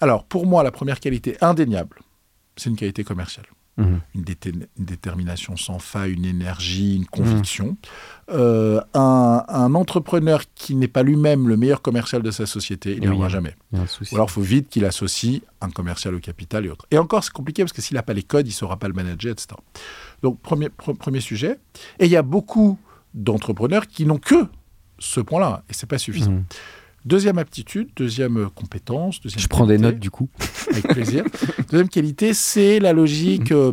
[0.00, 2.00] Alors, pour moi, la première qualité indéniable,
[2.56, 3.46] c'est une qualité commerciale
[3.76, 4.00] Mhm.
[4.14, 7.76] une, déter- une détermination sans faille, une énergie, une conviction.
[8.30, 13.00] Euh, un, un entrepreneur qui n'est pas lui-même le meilleur commercial de sa société, il
[13.00, 13.56] n'y aura jamais.
[14.12, 16.86] Ou alors, il faut vite qu'il associe un commercial au capital et autres.
[16.90, 18.88] Et encore, c'est compliqué parce que s'il n'a pas les codes, il ne saura pas
[18.88, 19.48] le manager, etc.
[20.22, 21.58] Donc, premier, pre- premier sujet.
[21.98, 22.78] Et il y a beaucoup
[23.14, 24.46] d'entrepreneurs qui n'ont que
[24.98, 26.32] ce point-là, et c'est pas suffisant.
[26.32, 26.44] Mhm.
[27.04, 30.28] Deuxième aptitude, deuxième euh, compétence, deuxième Je prends des notes du coup.
[30.70, 31.24] avec plaisir.
[31.70, 33.72] Deuxième qualité, c'est la logique euh,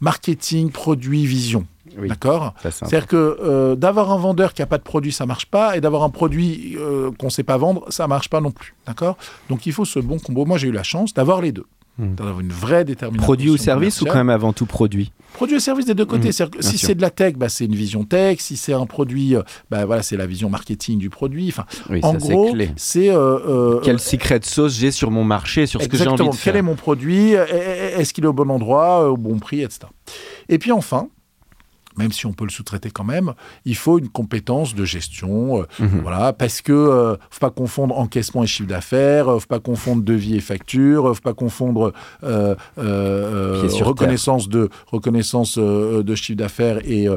[0.00, 1.66] marketing, produit, vision.
[1.96, 2.54] Oui, D'accord?
[2.62, 5.80] C'est-à-dire que euh, d'avoir un vendeur qui n'a pas de produit, ça marche pas, et
[5.80, 8.74] d'avoir un produit euh, qu'on ne sait pas vendre, ça marche pas non plus.
[8.86, 9.16] D'accord?
[9.48, 10.44] Donc il faut ce bon combo.
[10.44, 11.66] Moi, j'ai eu la chance d'avoir les deux.
[11.96, 13.24] D'avoir une vraie détermination.
[13.24, 16.30] Produit ou service ou quand même avant tout produit Produit et service des deux côtés.
[16.30, 18.40] Bien si c'est de la tech, bah, c'est une vision tech.
[18.40, 21.48] Si c'est un produit, euh, bah, voilà, c'est la vision marketing du produit.
[21.48, 25.22] Enfin, Oui, en ça gros, c'est euh, euh, Quel secret de sauce j'ai sur mon
[25.22, 27.32] marché, sur ce que j'ai envie de Quel faire est mon produit?
[27.32, 29.86] Est-ce qu'il est au bon endroit, au bon prix, etc.
[30.48, 31.08] Et puis enfin,
[31.98, 33.32] même si on peut le sous-traiter quand même,
[33.64, 35.60] il faut une compétence de gestion.
[35.60, 36.00] euh, Mhm.
[36.02, 40.02] Voilà, parce que euh, faut pas confondre encaissement et chiffre d'affaires, euh, faut pas confondre
[40.02, 41.92] devis et facture, euh, faut pas confondre
[43.84, 47.08] reconnaissance de reconnaissance de chiffre d'affaires et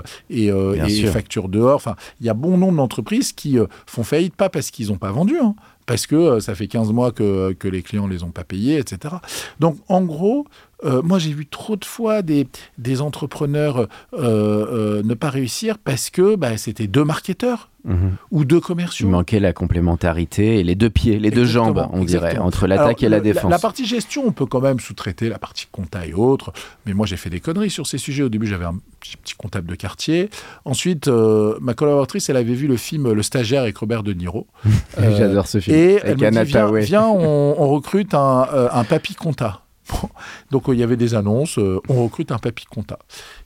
[1.12, 1.76] facture dehors.
[1.76, 5.12] Enfin, il y a bon nombre d'entreprises qui font faillite pas parce qu'ils n'ont pas
[5.12, 5.56] vendu, hein,
[5.86, 9.16] parce que ça fait 15 mois que, que les clients les ont pas payés, etc.
[9.60, 10.46] Donc, en gros,
[10.86, 12.48] euh, moi, j'ai vu trop de fois des,
[12.78, 18.18] des entrepreneurs euh, euh, ne pas réussir parce que bah, c'était deux marketeurs Mhm.
[18.32, 19.08] ou deux Il commerciaux.
[19.08, 23.08] manquait la complémentarité et les deux pieds, les deux jambes, on dirait, entre l'attaque et
[23.08, 23.50] la défense.
[23.50, 26.52] La, partie gestion, on peut quand même sous-traiter la partie compta et autres.
[26.86, 28.24] Mais moi, j'ai fait des conneries sur ces sujets.
[28.24, 30.30] Au début, j'avais un petit, petit comptable de quartier.
[30.66, 34.48] Ensuite, ma collaboratrice, elle avait vu le film Le stagiaire avec Robert De Niro.
[34.98, 35.78] J'adore ce film.
[35.78, 39.62] Et Avec elle me dit, viens, viens, on, on recrute un, un papy compta.
[39.90, 40.10] Bon.
[40.52, 41.58] Donc, euh, il y avait des annonces.
[41.60, 43.00] euh, on recrute un papy compta.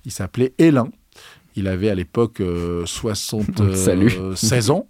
[0.06, 0.88] Il s'appelait Hélin.
[1.56, 3.76] Il avait à l'époque euh, 76
[4.36, 4.72] Salut.
[4.72, 4.88] ans.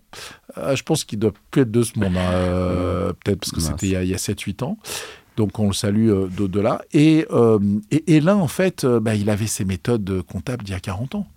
[0.58, 2.16] Euh, je pense qu'il doit plus être de ce monde.
[2.18, 4.78] hein, euh, Peut-être parce que c'était il y a, a 7-8 ans.
[5.38, 6.82] Donc on le salue euh, d'au-delà.
[6.93, 7.58] Et, euh,
[7.89, 11.16] et Hélin, en fait, euh, bah, il avait ses méthodes comptables d'il y a 40
[11.16, 11.28] ans.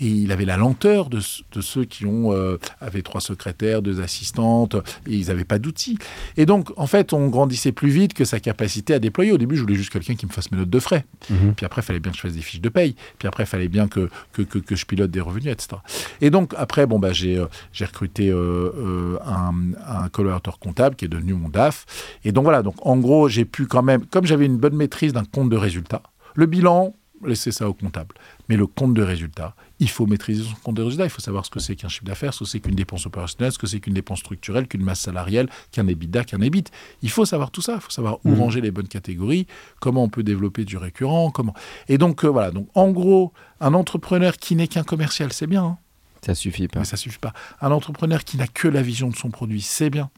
[0.00, 4.74] Et il avait la lenteur de, ceux qui ont euh, avaient trois secrétaires, deux assistantes,
[5.06, 5.98] et ils n'avaient pas d'outils.
[6.36, 9.32] Et donc, en fait, on grandissait plus vite que sa capacité à déployer.
[9.32, 11.04] Au début, je voulais juste quelqu'un qui me fasse mes notes de frais.
[11.28, 11.54] Mhm.
[11.54, 12.94] Puis après, il fallait bien que je fasse des fiches de paye.
[13.18, 15.76] Puis après, il fallait bien que, que, que, que je pilote des revenus, etc.
[16.20, 19.52] Et donc, après, bon, bah, j'ai, euh, j'ai recruté euh, un,
[19.86, 21.86] un collaborateur comptable qui est devenu mon DAF.
[22.24, 22.62] Et donc, voilà.
[22.62, 25.56] Donc, en gros, j'ai pu quand même, comme j'avais une bonne maîtrise d'un compte de
[25.56, 26.02] résultats,
[26.34, 26.94] le bilan,
[27.24, 28.14] laissez ça au comptable.
[28.48, 31.04] Mais le compte de résultats, il faut maîtriser son compte de résultats.
[31.04, 33.50] Il faut savoir ce que c'est qu'un chiffre d'affaires, ce que c'est qu'une dépense opérationnelle,
[33.52, 36.64] ce que c'est qu'une dépense structurelle, qu'une masse salariale, qu'un EBITDA, qu'un EBIT.
[37.02, 37.74] Il faut savoir tout ça.
[37.76, 38.38] Il faut savoir où Mhm.
[38.40, 39.46] ranger les bonnes catégories,
[39.80, 41.54] comment on peut développer du récurrent, comment.
[41.88, 42.50] Et donc euh, voilà.
[42.50, 45.78] Donc en gros, un entrepreneur qui n'est qu'un commercial, c'est bien, hein,
[46.24, 46.80] Ça suffit pas.
[46.80, 47.32] mais ça suffit pas.
[47.62, 50.10] Un entrepreneur qui n'a que la vision de son produit, c'est bien,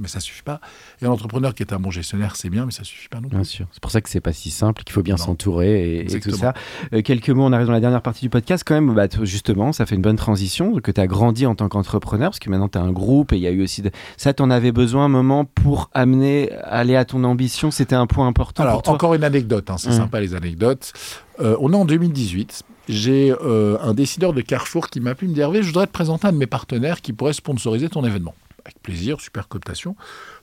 [0.00, 0.60] mais ça suffit pas.
[1.02, 3.28] Et un entrepreneur qui est un bon gestionnaire, c'est bien, mais ça suffit pas non
[3.28, 3.36] plus.
[3.36, 3.66] Bien sûr.
[3.72, 6.30] C'est pour ça que c'est pas si simple, qu'il faut bien s'entourer et, et tout
[6.32, 6.54] ça.
[6.92, 8.94] Euh, quelques mots, on arrive dans la dernière partie du podcast quand même.
[8.94, 12.38] Bah, justement, ça fait une bonne transition, que tu as grandi en tant qu'entrepreneur, parce
[12.38, 13.82] que maintenant tu as un groupe et il y a eu aussi...
[13.82, 13.90] De...
[14.16, 17.70] Ça, tu en avais besoin un moment pour amener, aller à ton ambition.
[17.70, 18.94] C'était un point important Alors, pour toi?
[18.94, 19.96] encore une anecdote, hein, c'est Hum.
[19.96, 20.92] sympa les anecdotes.
[21.40, 22.62] Euh, on est en 2018.
[22.88, 26.26] J'ai euh, un décideur de Carrefour qui m'a il me Hervé, je voudrais te présenter
[26.26, 28.34] un de mes partenaires qui pourrait sponsoriser ton événement.
[28.64, 29.94] Avec plaisir, super cooptation.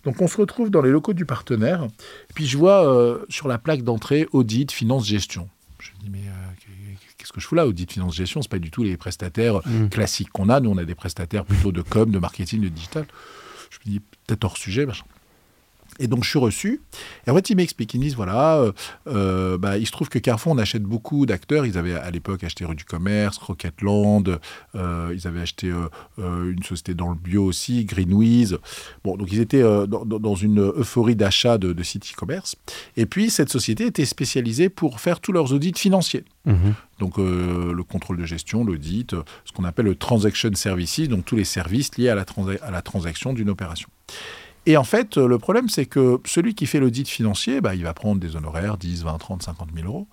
[0.03, 1.88] Donc on se retrouve dans les locaux du partenaire.
[2.36, 5.49] Puis je vois euh, sur la plaque d'entrée audit, finance, gestion.
[5.80, 8.59] Je me dis mais euh, qu'est-ce que je fous là Audit, finance, gestion, c'est pas
[8.59, 9.89] du tout les prestataires Mm.
[9.89, 10.59] classiques qu'on a.
[10.59, 13.05] Nous on a des prestataires plutôt de com, de marketing, de digital.
[13.72, 15.05] Je me dis peut-être hors sujet, machin.
[16.02, 16.82] Et donc, je suis reçu.
[17.28, 17.93] Et en fait, ils m'expliquent.
[17.93, 18.72] Ils me disent voilà, euh,
[19.08, 21.66] euh, bah, il se trouve que Carrefour, on achète beaucoup d'acteurs.
[21.66, 24.39] Ils avaient à l'époque acheté Rue du Commerce, Rocketland.
[24.76, 28.58] euh, ils avaient acheté euh, une société dans le bio aussi, Greenwiz.
[29.04, 32.56] Bon, donc ils étaient dans, une euphorie d'achat de, de sites e-commerce.
[32.97, 36.26] Et puis, cette société était spécialisée pour faire tous leurs audits financiers.
[36.45, 36.74] Mhm.
[36.99, 41.36] Donc euh, le contrôle de gestion, l'audit, ce qu'on appelle le transaction services, donc tous
[41.36, 43.89] les services liés à la, transa- à la transaction d'une opération.
[44.68, 47.93] Et en fait, le problème, c'est que celui qui fait l'audit financier, bah, il va
[47.95, 50.07] prendre des honoraires, 10, 20, 30, 50 000 euros.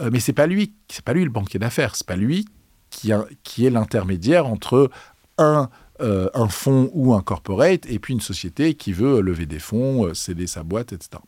[0.00, 2.44] Euh, mais c'est pas lui, c'est pas lui le banquier d'affaires, c'est pas lui
[2.90, 4.90] qui, a- qui est l'intermédiaire entre
[5.38, 5.70] un,
[6.02, 10.04] euh, un fonds ou un corporate et puis une société qui veut lever des fonds,
[10.06, 11.22] euh, céder sa boîte, etc.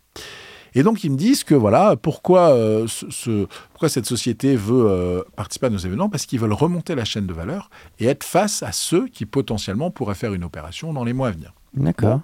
[0.75, 4.85] Et donc ils me disent que voilà pourquoi, euh, ce- ce- pourquoi cette société veut
[4.91, 6.11] euh, participer à nos événements?
[6.11, 9.91] Parce qu'ils veulent remonter la chaîne de valeur et être face à ceux qui potentiellement
[9.91, 11.55] pourraient faire une opération dans les mois à venir.
[11.73, 12.21] D'accord.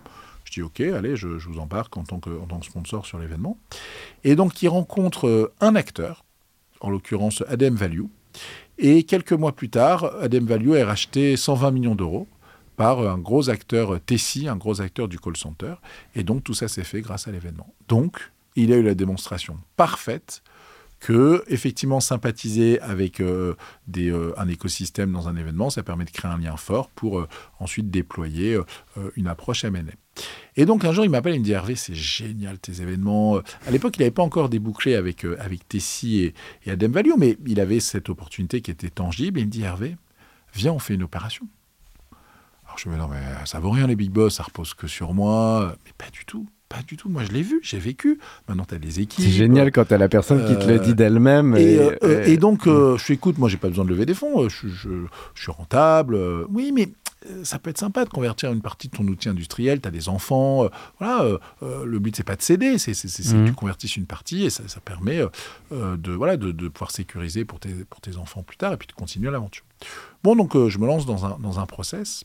[0.63, 2.31] OK, allez, je, vous embarque en tant, que,
[2.63, 3.59] sponsor sur l'événement.
[4.23, 6.25] Et donc, ils rencontrent euh, un acteur,
[6.81, 8.05] en l'occurrence Adem Value.
[8.79, 12.27] Et quelques mois plus tard, Adem Value est racheté 120 millions d'euros
[12.77, 15.75] par un gros acteur euh, Tessie, un gros acteur du call center.
[16.15, 17.73] Et donc, tout ça s'est fait grâce à l'événement.
[17.89, 20.43] Donc, il a eu la démonstration parfaite
[21.01, 23.55] que effectivement sympathiser avec euh,
[24.37, 27.27] un écosystème dans un événement, ça permet de créer un lien fort pour
[27.59, 28.59] ensuite déployer
[29.17, 29.93] une approche M&A.
[30.57, 33.39] Et donc un jour, il m'appelle, il me dit Hervé, c'est génial tes événements.
[33.67, 36.35] À l'époque, il n'avait pas encore débouclé avec, euh, avec Tessie et,
[36.67, 39.39] et Adem Value, mais il avait cette opportunité qui était tangible.
[39.41, 39.97] Et il me dit Hervé,
[40.55, 41.47] viens, on fait une opération.
[42.67, 44.87] Alors je me dis non, mais ça vaut rien les big boss, ça repose que
[44.87, 45.75] sur moi.
[45.85, 47.09] Mais pas du tout, pas du tout.
[47.09, 48.19] Moi, je l'ai vu, j'ai vécu.
[48.49, 49.25] Maintenant, tu as des équipes.
[49.25, 51.57] C'est génial quand t'as la personne qui te le Euh, dit d'elle-même.
[51.57, 53.85] Et, Et, euh, euh, et- et donc, euh, je suis écoute, moi, j'ai pas besoin
[53.85, 56.15] de lever des fonds, euh, je, je- je suis rentable.
[56.15, 57.04] euh, oui, mais euh,
[57.43, 59.81] ça peut être sympa de convertir une partie de ton outil industriel.
[59.81, 60.65] Tu as des enfants.
[60.65, 60.69] euh,
[60.99, 63.45] voilà, euh, euh, le but, c'est pas de céder, c'est c'est Mhm.
[63.45, 65.29] que tu convertisses une partie et ça, ça permet euh,
[65.73, 68.77] euh, de, voilà, de, de pouvoir sécuriser pour tes, pour tes enfants plus tard et
[68.77, 69.65] puis de continuer l'aventure.
[70.23, 72.25] Bon, donc, euh, je me lance dans un, dans un process.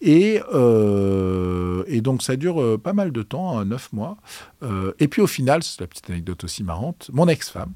[0.00, 4.16] Et, euh, et donc, ça dure euh, pas mal de temps, hein, neuf mois.
[4.62, 7.72] Euh, et puis, au final, c'est la petite anecdote aussi marrante, mon ex-femme,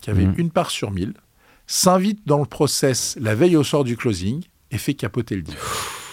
[0.00, 0.34] qui avait Mhm.
[0.38, 1.14] une part sur mille,
[1.66, 5.56] s'invite dans le process la veille au soir du closing et fait capoter le deal.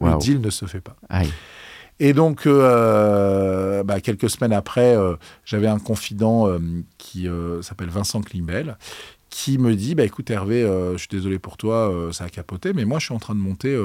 [0.00, 0.96] Le deal ne se fait pas.
[1.08, 1.30] Aïe.
[2.00, 5.14] Et donc, euh, bah, quelques semaines après, euh,
[5.44, 6.58] j'avais un confident euh,
[6.98, 7.28] qui
[7.62, 8.76] s'appelle Vincent Klimbel,
[9.30, 12.84] qui me dit bah, Écoute, Hervé, je suis désolé pour toi, ça a capoté, mais
[12.84, 13.76] moi, je suis en train de monter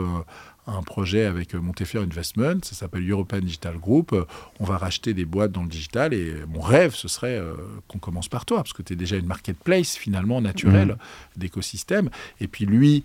[0.77, 4.15] un projet avec Montefiore Investment, ça s'appelle European Digital Group.
[4.59, 7.41] On va racheter des boîtes dans le digital et mon rêve, ce serait
[7.87, 11.39] qu'on commence par toi, parce que tu es déjà une marketplace finalement naturelle mmh.
[11.39, 12.09] d'écosystème.
[12.39, 13.03] Et puis lui,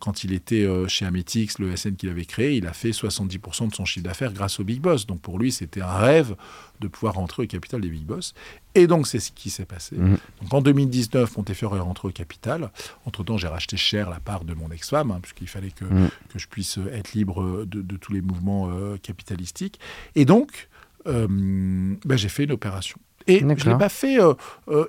[0.00, 3.74] quand il était chez Ametix, le SN qu'il avait créé, il a fait 70% de
[3.74, 5.06] son chiffre d'affaires grâce au Big Boss.
[5.06, 6.36] Donc pour lui, c'était un rêve
[6.80, 8.34] de pouvoir rentrer au capital des Big Boss.
[8.74, 9.96] Et donc, c'est ce qui s'est passé.
[9.96, 10.18] Mhm.
[10.42, 12.70] Donc, en 2019, Montefiore est rentré au capital.
[13.04, 16.08] Entre-temps, j'ai racheté cher la part de mon ex-femme, hein, puisqu'il fallait que, mhm.
[16.28, 19.80] que, je puisse être libre de, tous les mouvements euh, capitalistiques.
[20.14, 20.68] Et donc,
[21.06, 22.98] euh, ben, j'ai fait une opération.
[23.26, 24.20] Et je ne l'ai pas fait.
[24.20, 24.34] Euh,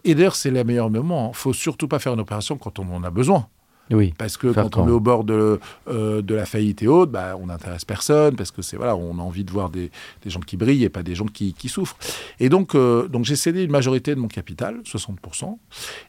[0.04, 1.28] et d'ailleurs, c'est le meilleur moment.
[1.28, 3.48] Il ne faut surtout pas faire une opération quand on en a besoin.
[3.92, 7.12] Oui, parce que quand on est au bord de, euh, de la faillite et autres,
[7.12, 9.92] bah, on n'intéresse personne, parce que c'est voilà, on a envie de voir des,
[10.24, 11.98] des, gens qui brillent et pas des gens qui, qui souffrent.
[12.40, 15.58] Et donc, euh, donc j'ai cédé une majorité de mon capital, 60%,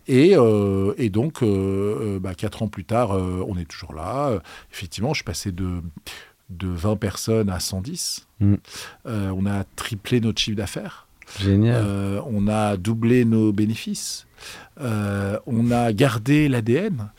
[0.08, 1.44] et, euh, et donc,
[2.20, 4.40] bah, quatre ans plus tard, on est toujours là.
[4.72, 5.82] effectivement, je suis passé de,
[6.50, 8.26] de 20 personnes à 110.
[8.40, 8.54] Mm.
[9.06, 11.07] on a triplé notre chiffre d'affaires.
[11.40, 11.84] Génial.
[12.26, 14.28] on a doublé nos bénéfices.
[14.80, 17.10] Euh, on a gardé l'ADN.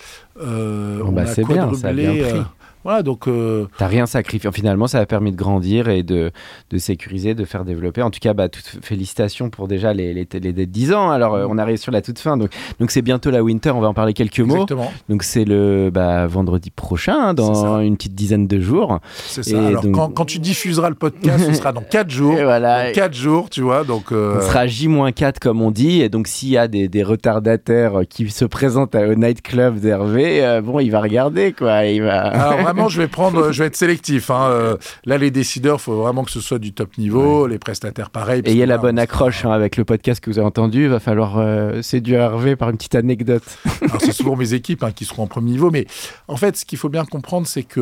[0.41, 2.41] Euh, bah, c'est bien, ça a bien pris.
[2.83, 3.27] Voilà, donc.
[3.27, 3.67] Euh...
[3.77, 4.49] T'as rien sacrifié.
[4.51, 6.31] Finalement, ça a permis de grandir et de,
[6.69, 8.01] de sécuriser, de faire développer.
[8.01, 11.09] En tout cas, bah, toutes félicitations pour déjà les, les, les, 10 ans.
[11.11, 12.37] Alors, euh, on arrive sur la toute fin.
[12.37, 13.71] Donc, donc c'est bientôt la Winter.
[13.71, 14.53] On va en parler quelques mots.
[14.53, 14.91] Exactement.
[15.09, 18.99] Donc, c'est le bah, vendredi prochain, hein, dans une petite dizaine de jours.
[19.13, 19.67] C'est ça.
[19.67, 22.33] Alors, quand, quand, tu diffuseras le podcast, ce sera dans 4 jours.
[22.39, 22.87] Et voilà.
[22.87, 23.83] Dans 4 jours, tu vois.
[23.83, 24.37] Donc, euh...
[24.37, 26.01] On sera J-4, comme on dit.
[26.01, 30.79] Et donc, s'il y a des, des, retardataires qui se présentent au nightclub d'Hervé, bon,
[30.79, 31.85] il va regarder, quoi.
[31.85, 32.21] Il va...
[32.21, 34.29] Alors, vraiment, je vais prendre je vais être sélectif.
[34.29, 34.47] Hein.
[34.49, 37.47] Euh, là, les décideurs, il faut vraiment que ce soit du top niveau.
[37.47, 38.41] Les prestataires, pareil.
[38.45, 40.83] Et il y a la bonne accroche hein, avec le podcast que vous avez entendu.
[40.83, 43.43] Il va falloir euh, séduire Hervé par une petite anecdote.
[43.99, 45.71] c'est souvent mes équipes hein, qui seront en premier niveau.
[45.71, 45.85] Mais
[46.27, 47.79] en fait, ce qu'il faut bien comprendre, c'est que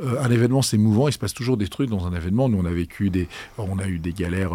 [0.00, 1.08] euh, un événement, c'est mouvant.
[1.08, 2.48] Il se passe toujours des trucs dans un événement.
[2.48, 3.28] Nous, on a vécu des,
[3.58, 4.52] on a eu des galères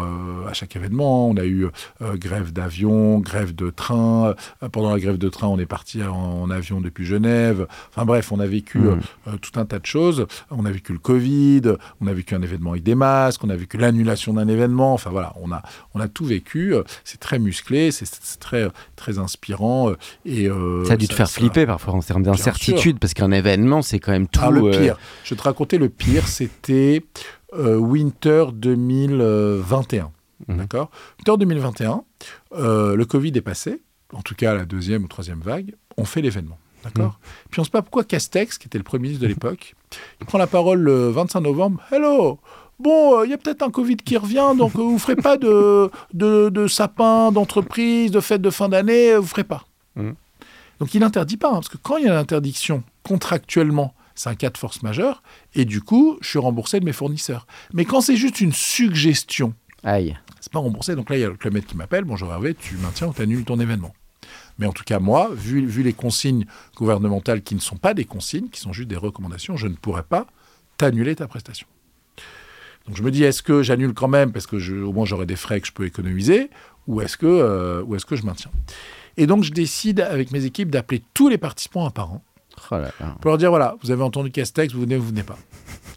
[0.48, 1.28] à chaque événement.
[1.28, 1.66] On a eu
[2.14, 4.34] grève d'avion, grève de train.
[4.72, 7.66] pendant la grève de train, on est parti en, avion depuis Genève.
[7.90, 9.00] Enfin bref, on a vécu mmh.
[9.40, 10.26] tout un tas de choses.
[10.50, 11.62] On a vécu le Covid,
[12.00, 14.94] on a vécu un événement avec des masques, on a vécu l'annulation d'un événement.
[14.94, 15.62] Enfin voilà, on a,
[15.94, 16.74] on a tout vécu.
[17.04, 18.06] C'est très musclé, c'est
[18.38, 19.92] très, très inspirant.
[20.24, 23.82] Et, euh, ça a dû te faire flipper parfois en termes d'incertitude, parce qu'un événement,
[23.82, 24.40] c'est quand même tout.
[24.42, 27.04] Ah, le euh, pire, je vais te raconter le pire, c'était
[27.54, 30.10] euh, Winter 2021.
[30.48, 30.56] Mmh.
[30.56, 30.90] D'accord?
[31.18, 32.02] Winter 2021,
[32.52, 36.58] le Covid est passé, en tout cas la deuxième ou troisième vague, on fait l'événement.
[36.84, 37.48] D'accord mm.
[37.50, 39.74] Puis on ne sait pas pourquoi Castex, qui était le Premier ministre de l'époque,
[40.20, 41.82] il prend la parole le 25 novembre.
[41.90, 42.38] Hello
[42.80, 45.16] Bon, euh, il y a peut-être un Covid qui revient, donc euh, vous ne ferez
[45.16, 49.44] pas de, de, de sapin, d'entreprise, de fête de fin d'année, euh, vous ne ferez
[49.44, 49.64] pas.
[49.94, 50.10] Mm.
[50.80, 54.34] Donc il n'interdit pas, hein, parce que quand il y a l'interdiction contractuellement, c'est un
[54.34, 55.22] cas de force majeure,
[55.54, 57.46] et du coup, je suis remboursé de mes fournisseurs.
[57.72, 59.54] Mais quand c'est juste une suggestion,
[59.84, 60.18] Aïe.
[60.40, 60.96] c'est pas remboursé.
[60.96, 63.22] Donc là, il y a le Club qui m'appelle, bonjour Hervé, tu maintiens ou tu
[63.22, 63.92] annules ton événement?
[64.58, 66.46] Mais en tout cas, moi, vu, vu les consignes
[66.76, 70.02] gouvernementales qui ne sont pas des consignes, qui sont juste des recommandations, je ne pourrais
[70.02, 70.26] pas
[70.76, 71.66] t'annuler ta prestation.
[72.86, 75.26] Donc je me dis, est-ce que j'annule quand même parce que je, au moins j'aurai
[75.26, 76.50] des frais que je peux économiser,
[76.86, 78.50] ou est-ce que, euh, est que je maintiens?
[79.16, 82.20] Et donc je décide avec mes équipes d'appeler tous les participants un par un
[82.72, 82.76] oh
[83.20, 85.38] pour leur dire, voilà, vous avez entendu Castex, vous venez, vous venez pas.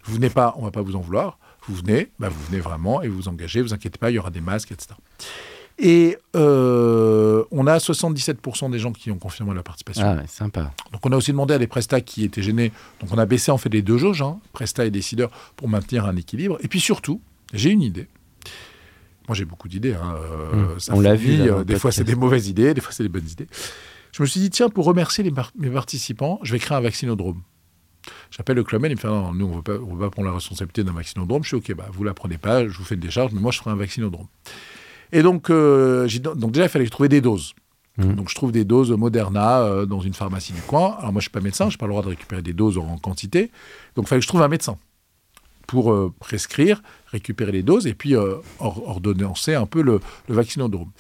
[0.06, 1.38] Vous venez pas, on va pas vous en vouloir.
[1.68, 4.20] Vous venez, bah vous venez vraiment et vous vous engagez, vous inquiétez pas, il y
[4.20, 4.96] aura des masques, etc.
[5.80, 10.04] Et euh, on a 77% des gens qui ont confirmé la participation.
[10.06, 10.74] Ah ouais, sympa.
[10.92, 12.72] Donc on a aussi demandé à des prestats qui étaient gênés.
[13.00, 16.06] Donc on a baissé en fait les deux jauges, hein, prestats et décideurs, pour maintenir
[16.06, 16.58] un équilibre.
[16.62, 17.22] Et puis surtout,
[17.54, 18.08] j'ai une idée.
[19.28, 19.94] Moi j'ai beaucoup d'idées.
[19.94, 20.94] Hein, euh, mmh.
[20.94, 21.42] on l'a vu.
[21.42, 23.48] Euh, des fois c'est des mauvaises idées, des fois c'est des bonnes idées.
[24.14, 27.42] Je me suis dit, tiens, pour remercier les mes participants, je vais créer un vaccinodrome.
[28.32, 30.84] J'appelle le club il me fait non, nous, on ne veut pas prendre la responsabilité
[30.84, 31.44] d'un vaccinodrome.
[31.44, 33.52] Je suis OK, bah, vous la prenez pas, je vous fais une décharge, mais moi,
[33.52, 34.28] je ferai un vaccinodrome.
[35.12, 37.54] Et donc, euh, donc déjà, il fallait trouver des doses.
[37.98, 38.14] Mmh.
[38.14, 40.96] Donc je trouve des doses Moderna euh, dans une pharmacie du coin.
[41.00, 42.78] Alors moi je suis pas médecin, je n'ai pas le droit de récupérer des doses
[42.78, 43.52] en quantité.
[43.96, 44.78] Donc il fallait que je trouve un médecin
[45.66, 48.16] pour euh, prescrire, récupérer les doses et puis
[48.60, 50.00] ordonnancer un peu le,
[50.30, 50.92] le vaccinodrome.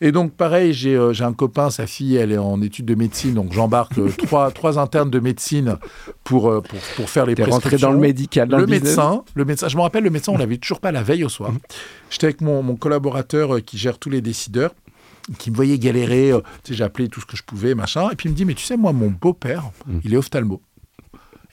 [0.00, 3.34] Et donc, pareil, euh, j'ai un copain, sa fille, elle est en études de médecine,
[3.34, 5.76] donc j'embarque euh, trois, trois internes de médecine
[6.24, 7.70] pour, euh, pour, pour, faire les prescriptions.
[7.70, 9.68] rentré dans le médical, dans le, médecin, le médecin.
[9.68, 11.52] Je me rappelle, le médecin, on l'avait toujours pas la veille au soir.
[11.52, 11.58] Mhm.
[12.10, 14.74] J'étais avec mon, mon, collaborateur qui gère tous les décideurs
[15.38, 16.32] qui me voyait galérer,
[16.62, 18.44] tu sais, j'ai appelé tout ce que je pouvais, machin, et puis il me dit,
[18.44, 20.00] mais tu sais, moi, mon beau-père, mhm.
[20.04, 20.60] il est ophtalmo.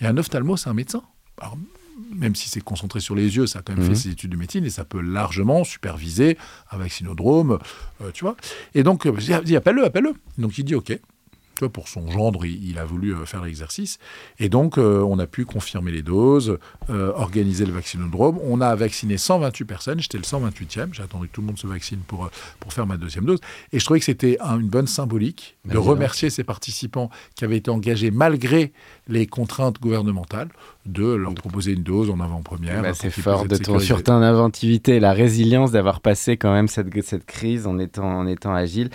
[0.01, 1.03] Et un ophtalmo, c'est un médecin.
[1.39, 1.57] Alors,
[2.15, 3.95] même si c'est concentré sur les yeux, ça a quand même fait mhm.
[3.95, 6.37] ses études de médecine et ça peut largement superviser
[6.71, 7.59] un vaccinodrome,
[8.01, 8.35] euh, tu vois.
[8.75, 10.13] Et donc, euh, dis, appelle-le, appelle-le.
[10.37, 10.97] Donc il dit OK.
[11.69, 13.97] Pour son gendre, il, il a voulu euh, faire l'exercice.
[14.39, 16.57] Et donc, euh, on a pu confirmer les doses,
[16.89, 18.39] euh, organiser le vaccinodrome.
[18.43, 19.99] On a vacciné 128 personnes.
[19.99, 20.93] J'étais le 128e.
[20.93, 23.39] J'ai attendu que tout le monde se vaccine pour, pour faire ma deuxième dose.
[23.73, 27.57] Et je trouvais que c'était un- une bonne symbolique de remercier ces participants qui avaient
[27.57, 28.71] été engagés malgré
[29.07, 30.49] les contraintes gouvernementales,
[30.87, 32.81] de leur proposer une dose en avant-première.
[32.81, 36.87] Bah, c'est fort de ton, sur ton inventivité, la résilience d'avoir passé quand même cette,
[37.03, 38.89] cette crise en étant, en étant agile.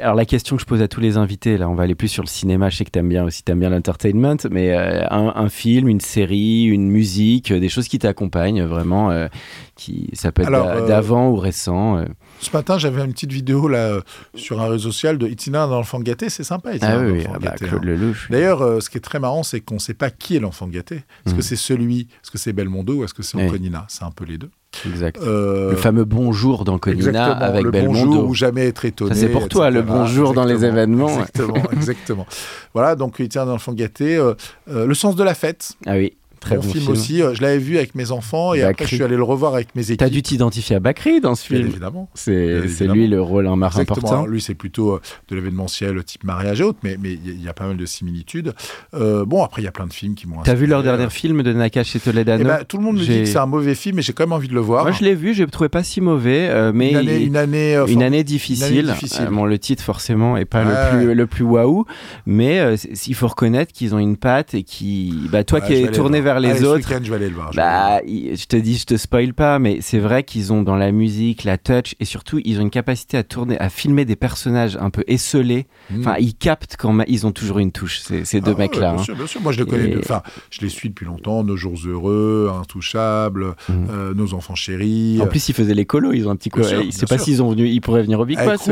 [0.00, 2.08] Alors la question que je pose à tous les invités, là on va aller plus
[2.08, 4.76] sur le cinéma, je sais que tu aimes bien aussi, tu aimes bien l'entertainment, mais
[4.76, 9.28] euh, un, un film, une série, une musique, euh, des choses qui t'accompagnent vraiment, euh,
[9.74, 12.04] qui, ça peut être d'avant ou récent.
[12.40, 14.00] Ce matin, j'avais une petite vidéo là euh,
[14.34, 16.28] sur un réseau social de Itinéraire d'un enfant gâté.
[16.30, 18.12] C'est sympa, Ah Itinéraire d'un oui, ah bah, hein.
[18.30, 20.66] D'ailleurs, euh, ce qui est très marrant, c'est qu'on ne sait pas qui est l'enfant
[20.68, 21.02] gâté.
[21.26, 23.42] Est-ce que c'est celui, est-ce que c'est Belmondo ou est-ce que c'est.
[23.42, 24.50] Anconina C'est un peu les deux.
[24.86, 25.18] Exact.
[25.22, 28.04] Euh, Le fameux bonjour d'Anconina avec le Belmondo.
[28.06, 29.14] bonjour ou jamais être étonné.
[29.14, 31.08] C'est pour toi, le bonjour dans les événements.
[31.08, 32.26] Exactement, exactement.
[32.74, 34.16] voilà, donc Itinéraire d'un enfant gâté.
[34.16, 34.34] euh,
[34.70, 35.72] euh, le sens de la fête.
[35.86, 37.22] Ah oui, très bon, bon, film, aussi.
[37.22, 38.86] euh, je l'avais vu avec mes enfants et après Bakri.
[38.90, 39.98] je suis allé le revoir avec mes équipes.
[39.98, 41.70] T'as dû t'identifier à Bakri dans ce Bien film.
[41.70, 42.08] évidemment.
[42.14, 42.94] C'est Bien c'est évidemment.
[42.94, 43.98] lui le rôle un Exactement.
[44.08, 44.26] important.
[44.26, 47.52] Lui, c'est plutôt euh, de l'événementiel type mariage et autres, mais mais il y, a
[47.52, 48.52] pas mal de similitudes.
[48.94, 50.42] Euh, bon, après, il y a plein de films qui m'ont.
[50.42, 53.00] T'as vu leur dernier film de Nakash et Eh Toledano ben, Tout le monde me
[53.00, 54.84] dit que c'est un mauvais film, mais j'ai quand même envie de le voir.
[54.84, 57.26] Moi, je l'ai vu, je l'ai trouvé pas si mauvais, euh, mais une année, il-
[57.28, 58.86] une année, euh, une année difficile.
[58.86, 59.26] difficile.
[59.26, 61.84] Euh, bon, le titre forcément est pas Ouais, le plus le plus waouh,
[62.26, 62.76] mais euh,
[63.06, 66.18] il faut reconnaître qu'ils ont une patte et qui, bah toi Ouais, qui es tourné
[66.18, 66.52] le vers voir.
[66.52, 67.52] les Allez, autres, je vais aller le voir.
[67.52, 70.62] je bah, il- je te dis, je te spoil pas, mais c'est vrai qu'ils ont
[70.62, 74.04] dans la musique, la touch, et surtout, ils ont une capacité à tourner, à filmer
[74.04, 75.66] des personnages un peu esselés.
[75.90, 76.00] Mm.
[76.00, 78.58] Enfin, ils captent quand même, ils ont toujours une touche, ces, ces deux Ah ouais,
[78.64, 78.92] mecs-là.
[78.92, 79.04] bien hein.
[79.04, 79.40] sûr, bien sûr.
[79.40, 79.88] Moi, je les connais.
[79.90, 81.42] Et- Enfin, je les suis depuis longtemps.
[81.44, 83.86] Nos jours heureux, Intouchables, Mhm.
[83.90, 85.18] euh, Nos enfants chéris.
[85.22, 87.06] En plus, ils faisaient les colos, ils ont un petit Bien co- sûr, Je sais
[87.06, 88.68] pas s'ils ont venu, ils pourraient venir au Big avec Boss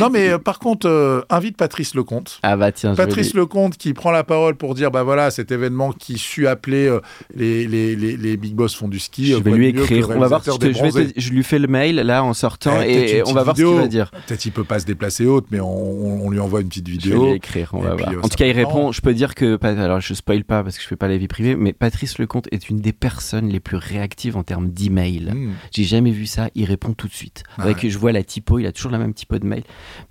[0.00, 2.38] non, mais euh, par contre, euh, invite Patrice Lecomte.
[2.42, 5.02] Ah bah tiens, je vais Patrice lui- Lecomte qui prend la parole pour dire bah
[5.02, 7.00] voilà cet événement qui appeler euh,
[7.34, 9.26] les, les, les, les big boss font du ski.
[9.26, 10.10] je euh, vais lui écrire.
[10.10, 12.22] On va voir je, te- je vais des te- je lui fais le mail là
[12.24, 13.82] en sortant Eh, et on va voir ce qu'il vidéo.
[13.82, 14.10] va dire.
[14.26, 16.92] Peut-être il peut pas se déplacer haute, mais on, on- lui envoie une petite Je
[16.92, 17.26] vais vidéo.
[17.26, 18.14] lui écrire, on Et va puis, voir.
[18.16, 18.92] euh, en tout cas, il répond.
[18.92, 21.28] Je peux dire que, alors je spoil pas parce que je fais pas la vie
[21.28, 25.30] privée, mais Patrice Lecomte est une des personnes les plus réactives en termes d'email.
[25.34, 25.52] Hmm.
[25.72, 26.48] J'ai jamais vu ça.
[26.54, 27.42] Il répond tout de suite.
[27.58, 27.90] Ah Avec, ouais.
[27.90, 29.62] je vois la typo, il a toujours la même typo de mail,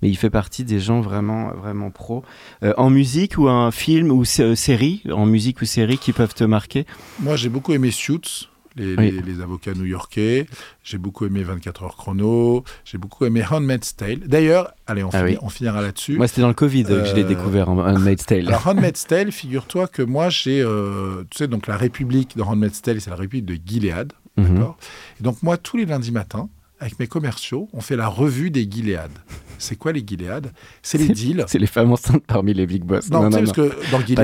[0.02, 2.22] mais il fait partie des gens vraiment, vraiment pro.
[2.62, 6.25] Euh, en musique ou un film ou sé- série, en musique ou série qui peuvent
[6.34, 6.86] te marquer.
[7.20, 8.48] Moi, j'ai beaucoup aimé Suits.
[8.78, 9.10] Les, Oui.
[9.10, 10.46] les- les avocats new-yorkais.
[10.84, 12.62] J'ai beaucoup aimé 24 heures chrono.
[12.84, 14.18] J'ai beaucoup aimé Handmaid's Tale.
[14.26, 15.38] D'ailleurs, allez, on, Ah oui.
[15.40, 16.18] on finira là-dessus.
[16.18, 18.46] Moi, c'était dans le Covid que je l'ai Euh, découvert Handmaid's Tale.
[18.48, 20.60] Alors, Handmaid's Tale, figure-toi que moi, j'ai.
[20.60, 24.12] euh, tu sais, donc la République de Handmaid's Tale, c'est la République de Gilead.
[24.36, 24.44] Mhm.
[24.56, 24.76] D'accord?
[25.18, 28.68] Et donc, moi, tous les lundis matins, avec mes commerciaux, on fait la revue des
[28.70, 29.10] Gilead.
[29.58, 30.52] C'est quoi les Gilead
[30.82, 31.44] C'est les deals.
[31.48, 33.08] C'est les femmes enceintes parmi les big boss.
[33.10, 34.16] Non, tu sais, parce que dans Gilead,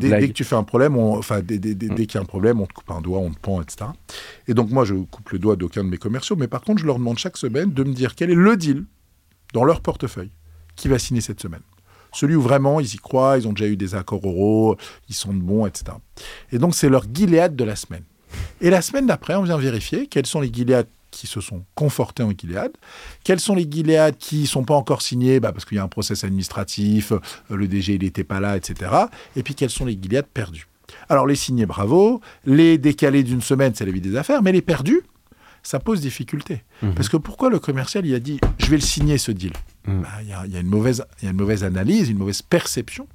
[0.00, 1.94] dès, dès que tu fais un problème, on- enfin, dès, dès- dès- Mm.
[2.06, 3.90] qu'il y a un problème, on te coupe un doigt, on te pend, etc.
[4.46, 6.86] Et donc, moi, je coupe le doigt d'aucun de mes commerciaux, mais par contre, je
[6.86, 8.84] leur demande chaque semaine de me dire quel est le deal
[9.52, 10.30] dans leur portefeuille
[10.76, 11.60] qui va signer cette semaine.
[12.14, 14.76] Celui où vraiment ils y croient, ils ont déjà eu des accords oraux,
[15.10, 15.98] ils sont de bons, etc.
[16.52, 18.04] Et donc, c'est leur Gilead de la semaine.
[18.62, 20.86] Et la semaine d'après, on vient vérifier quels sont les Gilead
[21.18, 22.70] qui se sont confortés en Gilead,
[23.24, 25.40] quels sont les Gilead qui sont pas encore signés?
[25.40, 28.56] Bah, parce qu'il y a un process administratif, euh, le DG il n'était pas là,
[28.56, 28.90] etc.
[29.34, 30.68] Et puis quels sont les Gilead perdus?
[31.08, 34.62] Alors les signés, bravo, les décalés d'une semaine, c'est la vie des affaires, mais les
[34.62, 35.02] perdus,
[35.62, 36.62] ça pose difficulté.
[36.82, 36.94] Mhm.
[36.94, 39.52] Parce que pourquoi le commercial il a dit je vais le signer ce deal?
[39.88, 40.02] Mhm.
[40.02, 42.08] Bah, Il y, a- il y a une mauvaise- il y a une mauvaise analyse,
[42.10, 43.06] une mauvaise perception.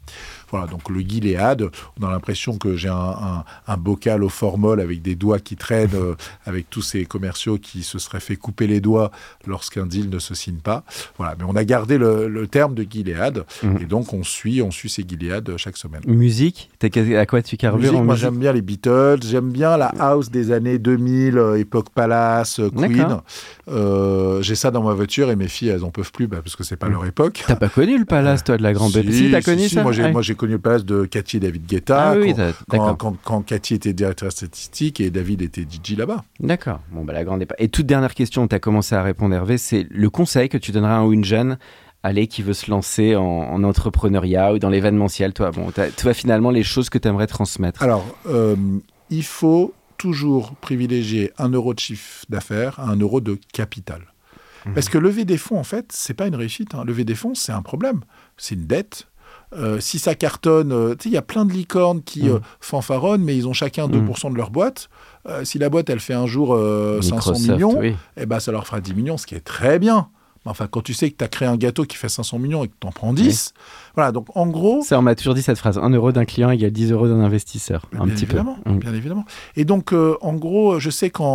[0.52, 1.68] Voilà, donc le Gilead,
[2.00, 5.56] on a l'impression que j'ai un, un- un bocal au formol avec des doigts qui
[5.56, 6.16] traînent, euh,
[6.46, 9.10] avec tous ces commerciaux qui se seraient fait couper les doigts
[9.48, 10.84] lorsqu'un deal ne se signe pas.
[11.18, 13.78] Voilà, mais on a gardé le, le terme de Gilead, Mhm.
[13.82, 16.02] et donc on suit, on suit ces Gilead chaque semaine.
[16.08, 16.70] Musique,
[17.18, 20.30] à quoi tu carbures Musique, en moi j'aime bien les Beatles, j'aime bien la house
[20.30, 23.18] des années 2000, euh, époque Palace, euh, Queen.
[23.70, 26.56] Euh, j'ai ça dans ma voiture et mes filles elles en peuvent plus bah, parce
[26.56, 27.44] que c'est pas leur époque.
[27.48, 29.76] T'as pas connu le palace, toi, de la grande Si, Si, t'as si, connu si,
[29.76, 29.84] ça?
[29.84, 32.12] Moi j'ai connu le palace de Cathy et David Guetta.
[32.12, 32.98] Ah oui, quand, quand, d'accord.
[32.98, 36.24] quand, quand Cathy était directeur statistique et David était DJ là-bas.
[36.40, 36.80] D'accord.
[36.92, 39.88] Bon, bah, la grande Et toute dernière question, tu as commencé à répondre, Hervé, c'est
[39.90, 41.58] le conseil que tu donneras à un jeune
[42.04, 45.52] allez, qui veut se lancer en, en entrepreneuriat ou dans l'événementiel, toi.
[45.52, 47.82] Bon, toi, finalement, les choses que tu aimerais transmettre.
[47.82, 48.56] Alors, euh,
[49.10, 54.13] il faut toujours privilégier un euro de chiffre d'affaires à un euro de capital.
[54.66, 54.74] Mhm.
[54.74, 56.74] Parce que lever des fonds, en fait, c'est pas une réussite.
[56.76, 56.84] hein.
[56.86, 58.02] Lever des fonds, c'est un problème.
[58.38, 59.08] C'est une dette.
[59.56, 62.30] Euh, si ça cartonne, euh, tu sais, il y a plein de licornes qui Mhm.
[62.36, 64.90] euh, fanfaronnent, mais ils ont chacun 2% de leur boîte.
[65.28, 67.96] Euh, si la boîte, elle fait un jour euh, 500 Microsoft, millions, oui.
[68.18, 70.10] eh ben, ça leur fera 10 millions, ce qui est très bien.
[70.46, 72.64] Mais enfin, quand tu sais que tu as créé un gâteau qui fait 500 millions
[72.64, 73.54] et que tu en prends 10,
[73.96, 74.82] voilà, donc en gros...
[74.84, 77.22] Ça, on m'a toujours dit cette phrase, 1 euro d'un client égale 10 euros d'un
[77.22, 78.72] investisseur, un bien petit évidemment, peu.
[78.72, 78.80] Mm.
[78.80, 79.26] Bien évidemment.
[79.56, 81.26] Et donc, euh, en gros, je sais qu'en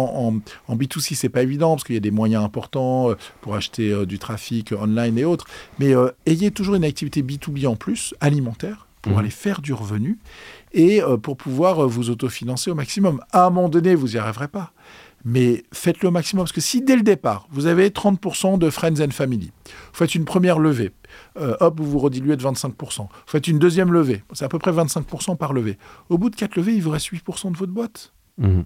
[0.69, 3.55] en, en B2C, c'est pas évident parce qu'il y a des moyens importants euh, pour
[3.55, 5.47] acheter euh, du trafic online et autres,
[5.79, 9.19] mais euh, ayez toujours une activité B2B en plus, alimentaire, pour Mhm.
[9.21, 10.19] aller faire du revenu
[10.75, 13.21] et pour pouvoir vous autofinancer au maximum.
[13.33, 14.73] À un moment donné, vous n'y arriverez pas.
[15.31, 19.01] Mais faites-le au maximum, parce que si dès le départ, vous avez 30% de Friends
[19.03, 20.91] and Family, vous faites une première levée,
[21.37, 24.59] euh, hop, vous vous rediluez de 25%, vous faites une deuxième levée, c'est à peu
[24.59, 25.77] près 25% par levée.
[26.09, 28.15] Au bout de quatre levées, il vous reste 8% de votre boîte.
[28.39, 28.65] Mhm.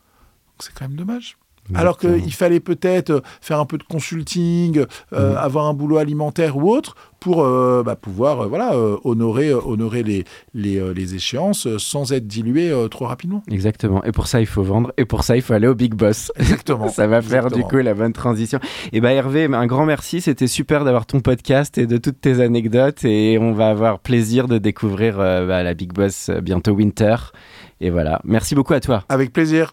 [0.61, 1.37] C'est quand même dommage.
[1.75, 5.37] Alors qu'il fallait peut-être faire un peu de consulting, euh, Mhm.
[5.37, 8.73] avoir un boulot alimentaire ou autre pour euh, bah, pouvoir euh, voilà,
[9.05, 13.43] honorer, honorer les, les, les échéances sans être dilué trop rapidement.
[13.51, 14.03] Exactement.
[14.05, 14.93] Et pour ça, il faut vendre.
[14.97, 16.33] Et pour ça, il faut aller au Big Boss.
[16.37, 16.89] Exactement.
[16.91, 17.69] Ça va faire Exactement.
[17.69, 18.59] du coup la bonne transition.
[18.93, 20.21] Et bah Hervé, un grand merci.
[20.21, 23.05] C'était super d'avoir ton podcast et de toutes tes anecdotes.
[23.05, 27.17] Et on va avoir plaisir de découvrir bah, la Big Boss bientôt Winter.
[27.81, 28.21] Et voilà.
[28.25, 29.05] Merci beaucoup à toi.
[29.09, 29.73] Avec plaisir.